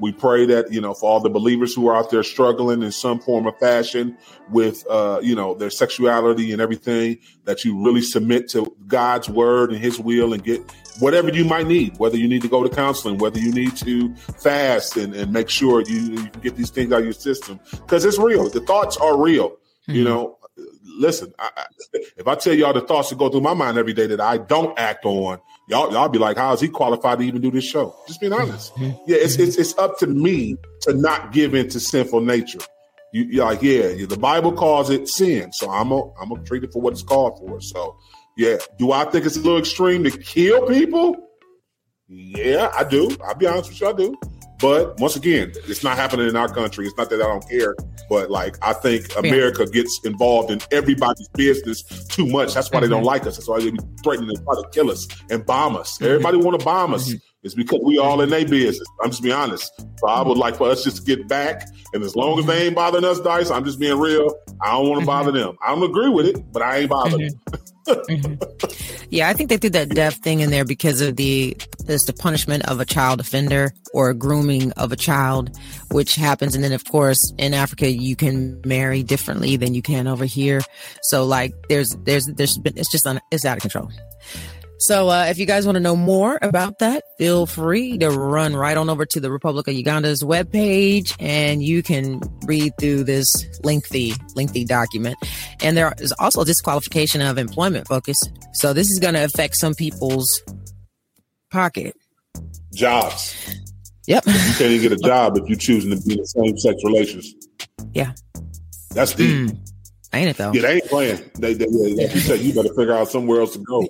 [0.01, 2.93] we pray that you know for all the believers who are out there struggling in
[2.93, 4.17] some form of fashion
[4.51, 9.71] with uh, you know their sexuality and everything that you really submit to God's word
[9.71, 10.63] and His will and get
[10.99, 11.97] whatever you might need.
[11.99, 15.49] Whether you need to go to counseling, whether you need to fast and, and make
[15.49, 18.49] sure you, you get these things out of your system because it's real.
[18.49, 19.51] The thoughts are real.
[19.51, 19.93] Mm-hmm.
[19.93, 20.38] You know,
[20.99, 21.33] listen.
[21.39, 21.51] I,
[22.17, 24.39] if I tell y'all the thoughts that go through my mind every day that I
[24.39, 25.39] don't act on,
[25.69, 27.95] y'all y'all be like, how is he qualified to even do this show?
[28.07, 28.75] Just being honest.
[28.75, 28.99] Mm-hmm.
[29.07, 32.61] Yeah, it's, it's it's up to me to not give in to sinful nature.
[33.13, 36.63] You, are like, yeah, the Bible calls it sin, so I'm a, I'm gonna treat
[36.63, 37.59] it for what it's called for.
[37.61, 37.97] So,
[38.37, 41.17] yeah, do I think it's a little extreme to kill people?
[42.07, 43.17] Yeah, I do.
[43.25, 44.17] I'll be honest with you, I do.
[44.61, 46.87] But once again, it's not happening in our country.
[46.87, 47.77] It's not that I don't care,
[48.09, 49.83] but like I think America yeah.
[49.83, 52.55] gets involved in everybody's business too much.
[52.55, 52.85] That's why mm-hmm.
[52.85, 53.07] they don't mm-hmm.
[53.07, 53.37] like us.
[53.37, 55.95] That's why they be threatening to try to kill us and bomb us.
[55.95, 56.05] Mm-hmm.
[56.05, 57.09] Everybody want to bomb us.
[57.09, 57.19] Mm-hmm.
[57.45, 58.87] It's because we all in their business.
[59.03, 59.73] I'm just being honest.
[59.79, 61.69] So I would like for us just to get back.
[61.93, 64.35] And as long as they ain't bothering us, Dice, I'm just being real.
[64.61, 65.57] I don't want to bother them.
[65.65, 67.61] I don't agree with it, but I ain't bothering them.
[67.89, 69.07] mm-hmm.
[69.11, 72.13] Yeah, I think they threw that death thing in there because of the there's the
[72.13, 75.57] punishment of a child offender or grooming of a child,
[75.91, 80.07] which happens, and then of course in Africa you can marry differently than you can
[80.07, 80.61] over here.
[81.05, 83.91] So like there's there's there's been it's just on it's out of control.
[84.81, 88.55] So, uh, if you guys want to know more about that, feel free to run
[88.55, 93.27] right on over to the Republic of Uganda's webpage and you can read through this
[93.65, 95.17] lengthy, lengthy document.
[95.63, 98.17] And there is also disqualification of employment focus.
[98.53, 100.43] So, this is going to affect some people's
[101.51, 101.97] pocket.
[102.73, 103.35] Jobs.
[104.07, 104.27] Yep.
[104.27, 106.77] You can't even get a job if you're choosing to be in the same sex
[106.85, 107.35] relations.
[107.95, 108.13] Yeah.
[108.95, 109.51] That's deep.
[109.51, 109.59] Mm.
[110.15, 110.53] Ain't it though?
[110.53, 111.31] Yeah, they ain't playing.
[111.39, 113.87] They, they, they, like you said, you better figure out somewhere else to go.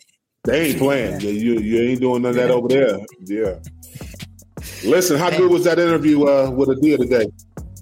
[0.49, 1.21] They ain't playing.
[1.21, 2.99] Yeah, you you ain't doing none of that over there.
[3.27, 3.59] Yeah.
[4.83, 7.27] Listen, how good was that interview uh, with Adia today?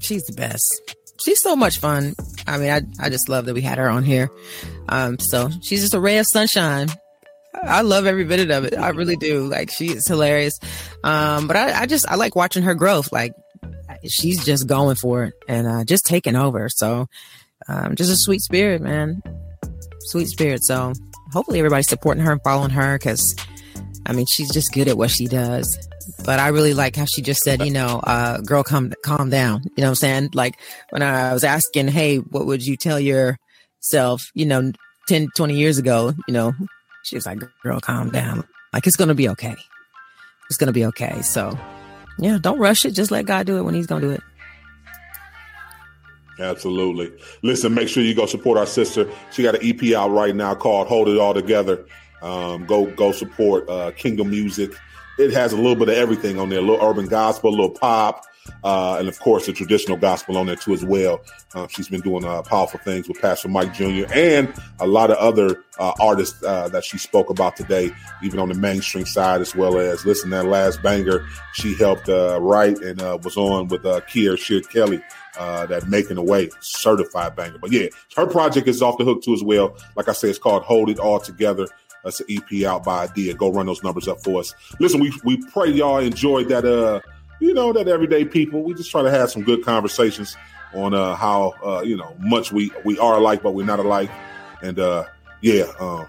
[0.00, 0.96] She's the best.
[1.24, 2.14] She's so much fun.
[2.46, 4.30] I mean, I I just love that we had her on here.
[4.88, 6.88] Um, so she's just a ray of sunshine.
[7.54, 8.76] I love every bit of it.
[8.76, 9.46] I really do.
[9.46, 10.58] Like she is hilarious.
[11.04, 13.12] Um, but I, I just I like watching her growth.
[13.12, 13.32] Like
[14.04, 16.68] she's just going for it and uh, just taking over.
[16.68, 17.06] So
[17.68, 19.22] um, just a sweet spirit, man.
[20.00, 20.64] Sweet spirit.
[20.64, 20.92] So
[21.32, 23.36] hopefully everybody's supporting her and following her because
[24.06, 25.78] I mean she's just good at what she does.
[26.24, 29.62] But I really like how she just said, you know, uh, girl, calm, calm down.
[29.64, 30.30] You know what I'm saying?
[30.34, 30.58] Like
[30.90, 34.72] when I was asking, hey, what would you tell yourself, you know,
[35.08, 36.52] 10, 20 years ago, you know,
[37.02, 38.44] she was like, girl, calm down.
[38.72, 39.54] Like it's to be okay.
[40.48, 41.22] It's to be okay.
[41.22, 41.58] So
[42.18, 42.92] yeah, don't rush it.
[42.92, 44.22] Just let God do it when he's to do it.
[46.38, 47.12] Absolutely.
[47.42, 49.10] Listen, make sure you go support our sister.
[49.32, 51.84] She got an EP out right now called "Hold It All Together."
[52.22, 54.72] Um, go go support uh, Kingdom Music.
[55.18, 57.70] it has a little bit of everything on there, a little urban gospel, a little
[57.70, 58.24] pop,
[58.64, 61.20] uh, and of course the traditional gospel on there too as well.
[61.54, 64.04] Uh, she's been doing uh, powerful things with Pastor Mike Jr.
[64.12, 67.90] and a lot of other uh, artists uh, that she spoke about today,
[68.22, 72.78] even on the mainstream side as well as listen that last banger she helped write
[72.78, 75.02] and was on with uh, Kierra Kelly.
[75.36, 79.34] That making a way certified banger, but yeah, her project is off the hook too
[79.34, 79.76] as well.
[79.96, 81.66] Like I said, it's called Hold It All Together.
[82.04, 83.34] That's an EP out by Adia.
[83.34, 84.54] Go run those numbers up for us.
[84.78, 86.64] Listen, we we pray y'all enjoyed that.
[86.64, 87.00] Uh,
[87.40, 88.62] you know that everyday people.
[88.62, 90.36] We just try to have some good conversations
[90.72, 94.10] on uh how uh you know much we we are alike, but we're not alike.
[94.62, 95.04] And uh
[95.42, 96.06] yeah, um,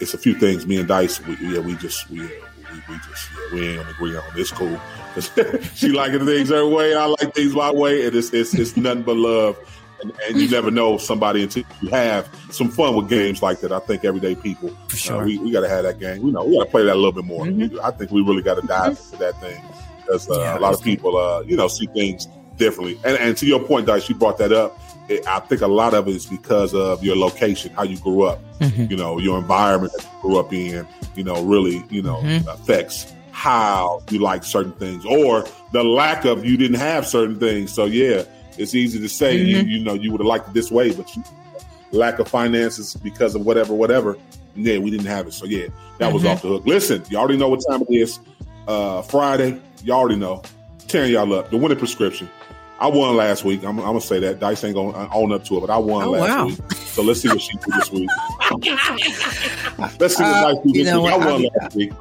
[0.00, 0.66] it's a few things.
[0.66, 2.20] Me and Dice, we, yeah, we just we.
[2.20, 4.24] We, we just yeah, we ain't gonna agree on.
[4.34, 4.78] It's cool.
[5.74, 6.94] she liking things her way.
[6.94, 9.58] I like things my way, and it's it's, it's nothing but love
[10.00, 13.72] and, and, you never know somebody until you have some fun with games like that.
[13.72, 15.22] I think everyday people, For uh, sure.
[15.22, 16.24] Uh, we, we got to have that game.
[16.24, 17.44] You know we got to play that a little bit more.
[17.44, 17.78] Mm-hmm.
[17.82, 19.62] I think we really got to dive into that thing
[20.00, 22.98] because uh, yeah, a lot of people, uh, you know, see things differently.
[23.04, 24.78] And, and to your point, Dice, you brought that up.
[25.08, 28.22] It, I think a lot of it is because of your location, how you grew
[28.22, 28.90] up, mm-hmm.
[28.90, 32.48] you know, your environment that you grew up in, you know, really, you know, mm-hmm.
[32.48, 37.70] affects how you like certain things or the lack of you didn't have certain things.
[37.70, 38.22] So yeah,
[38.56, 39.68] it's easy to say mm-hmm.
[39.68, 41.22] you, you know you would have liked it this way, but you,
[41.92, 44.16] lack of finances because of whatever, whatever.
[44.54, 45.34] Yeah, we didn't have it.
[45.34, 45.66] So yeah,
[45.98, 46.14] that mm-hmm.
[46.14, 46.66] was off the hook.
[46.66, 48.18] Listen, you already know what time it is.
[48.66, 50.42] Uh, Friday, Y'all already know.
[50.88, 51.50] Tearing y'all up.
[51.50, 52.28] The winning prescription.
[52.80, 53.62] I won last week.
[53.62, 56.04] I'm, I'm, gonna say that Dice ain't gonna own up to it, but I won
[56.04, 56.46] oh, last wow.
[56.46, 56.72] week.
[56.72, 58.08] So let's see what she did this week.
[60.00, 61.02] let's see what uh, Dice did this week.
[61.02, 61.12] What?
[61.12, 61.92] I won I, last week.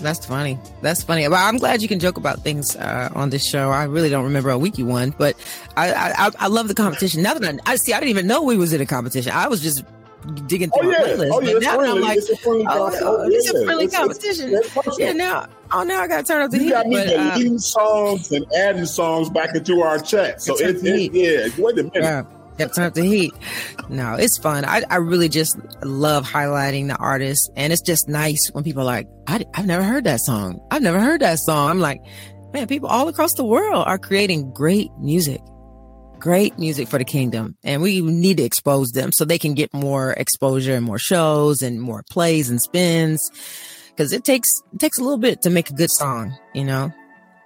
[0.00, 0.58] That's funny.
[0.82, 1.26] That's funny.
[1.28, 3.70] But I'm glad you can joke about things uh, on this show.
[3.70, 5.36] I really don't remember a week you won, but
[5.76, 7.22] I, I I love the competition.
[7.22, 9.32] Now that I, I see, I didn't even know we was in a competition.
[9.32, 9.84] I was just
[10.46, 10.98] digging through oh, yeah.
[10.98, 11.30] playlist.
[11.32, 11.98] Oh, yeah, but now friendly.
[11.98, 13.60] I'm like, it's a friendly, oh, oh, yeah.
[13.60, 14.54] a friendly it's, competition.
[14.54, 16.70] It's, it's yeah, now, oh, now I got to turn up the you heat.
[16.70, 20.42] got me deleting uh, songs and adding songs back into our chat.
[20.42, 21.94] So it, it, yeah, wait a minute.
[21.94, 22.24] Yeah.
[22.60, 23.32] Yep, turn up the heat.
[23.88, 24.66] No, it's fun.
[24.66, 27.48] I, I really just love highlighting the artists.
[27.56, 30.60] And it's just nice when people are like, I, I've never heard that song.
[30.70, 31.70] I've never heard that song.
[31.70, 32.02] I'm like,
[32.52, 35.40] man, people all across the world are creating great music,
[36.18, 37.56] great music for the kingdom.
[37.64, 41.62] And we need to expose them so they can get more exposure and more shows
[41.62, 43.30] and more plays and spins.
[43.96, 46.92] Cause it takes, it takes a little bit to make a good song, you know,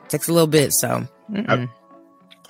[0.03, 0.73] it takes a little bit.
[0.73, 1.71] So, mm-mm.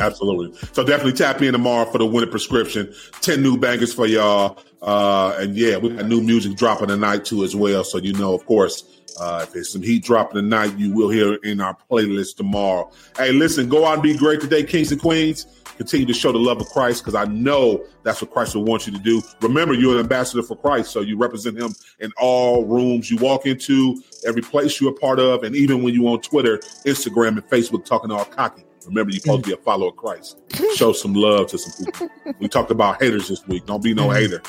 [0.01, 0.57] Absolutely.
[0.72, 2.92] So definitely tap me in tomorrow for the winter prescription.
[3.20, 4.59] 10 new bangers for y'all.
[4.82, 7.84] Uh, and yeah, we got new music dropping tonight too as well.
[7.84, 11.34] So, you know, of course, uh, if there's some heat dropping tonight, you will hear
[11.36, 12.90] in our playlist tomorrow.
[13.16, 15.47] Hey, listen, go out and be great today, kings and queens.
[15.76, 18.86] Continue to show the love of Christ because I know that's what Christ will want
[18.86, 19.22] you to do.
[19.40, 23.47] Remember, you're an ambassador for Christ, so you represent him in all rooms you walk
[23.47, 27.49] into, every place you're a part of, and even when you're on Twitter, Instagram, and
[27.49, 28.63] Facebook talking all cocky.
[28.87, 30.39] Remember, you're supposed to be a follower of Christ.
[30.76, 32.09] Show some love to some people.
[32.39, 33.66] We talked about haters this week.
[33.66, 34.41] Don't be no mm-hmm.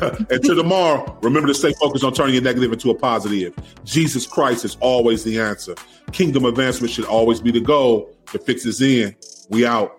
[0.00, 0.26] hater.
[0.30, 3.54] Until tomorrow, remember to stay focused on turning your negative into a positive.
[3.84, 5.74] Jesus Christ is always the answer.
[6.12, 8.14] Kingdom advancement should always be the goal.
[8.32, 9.16] The fix is in.
[9.48, 9.96] We out.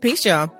[0.00, 0.50] Peace, y'all.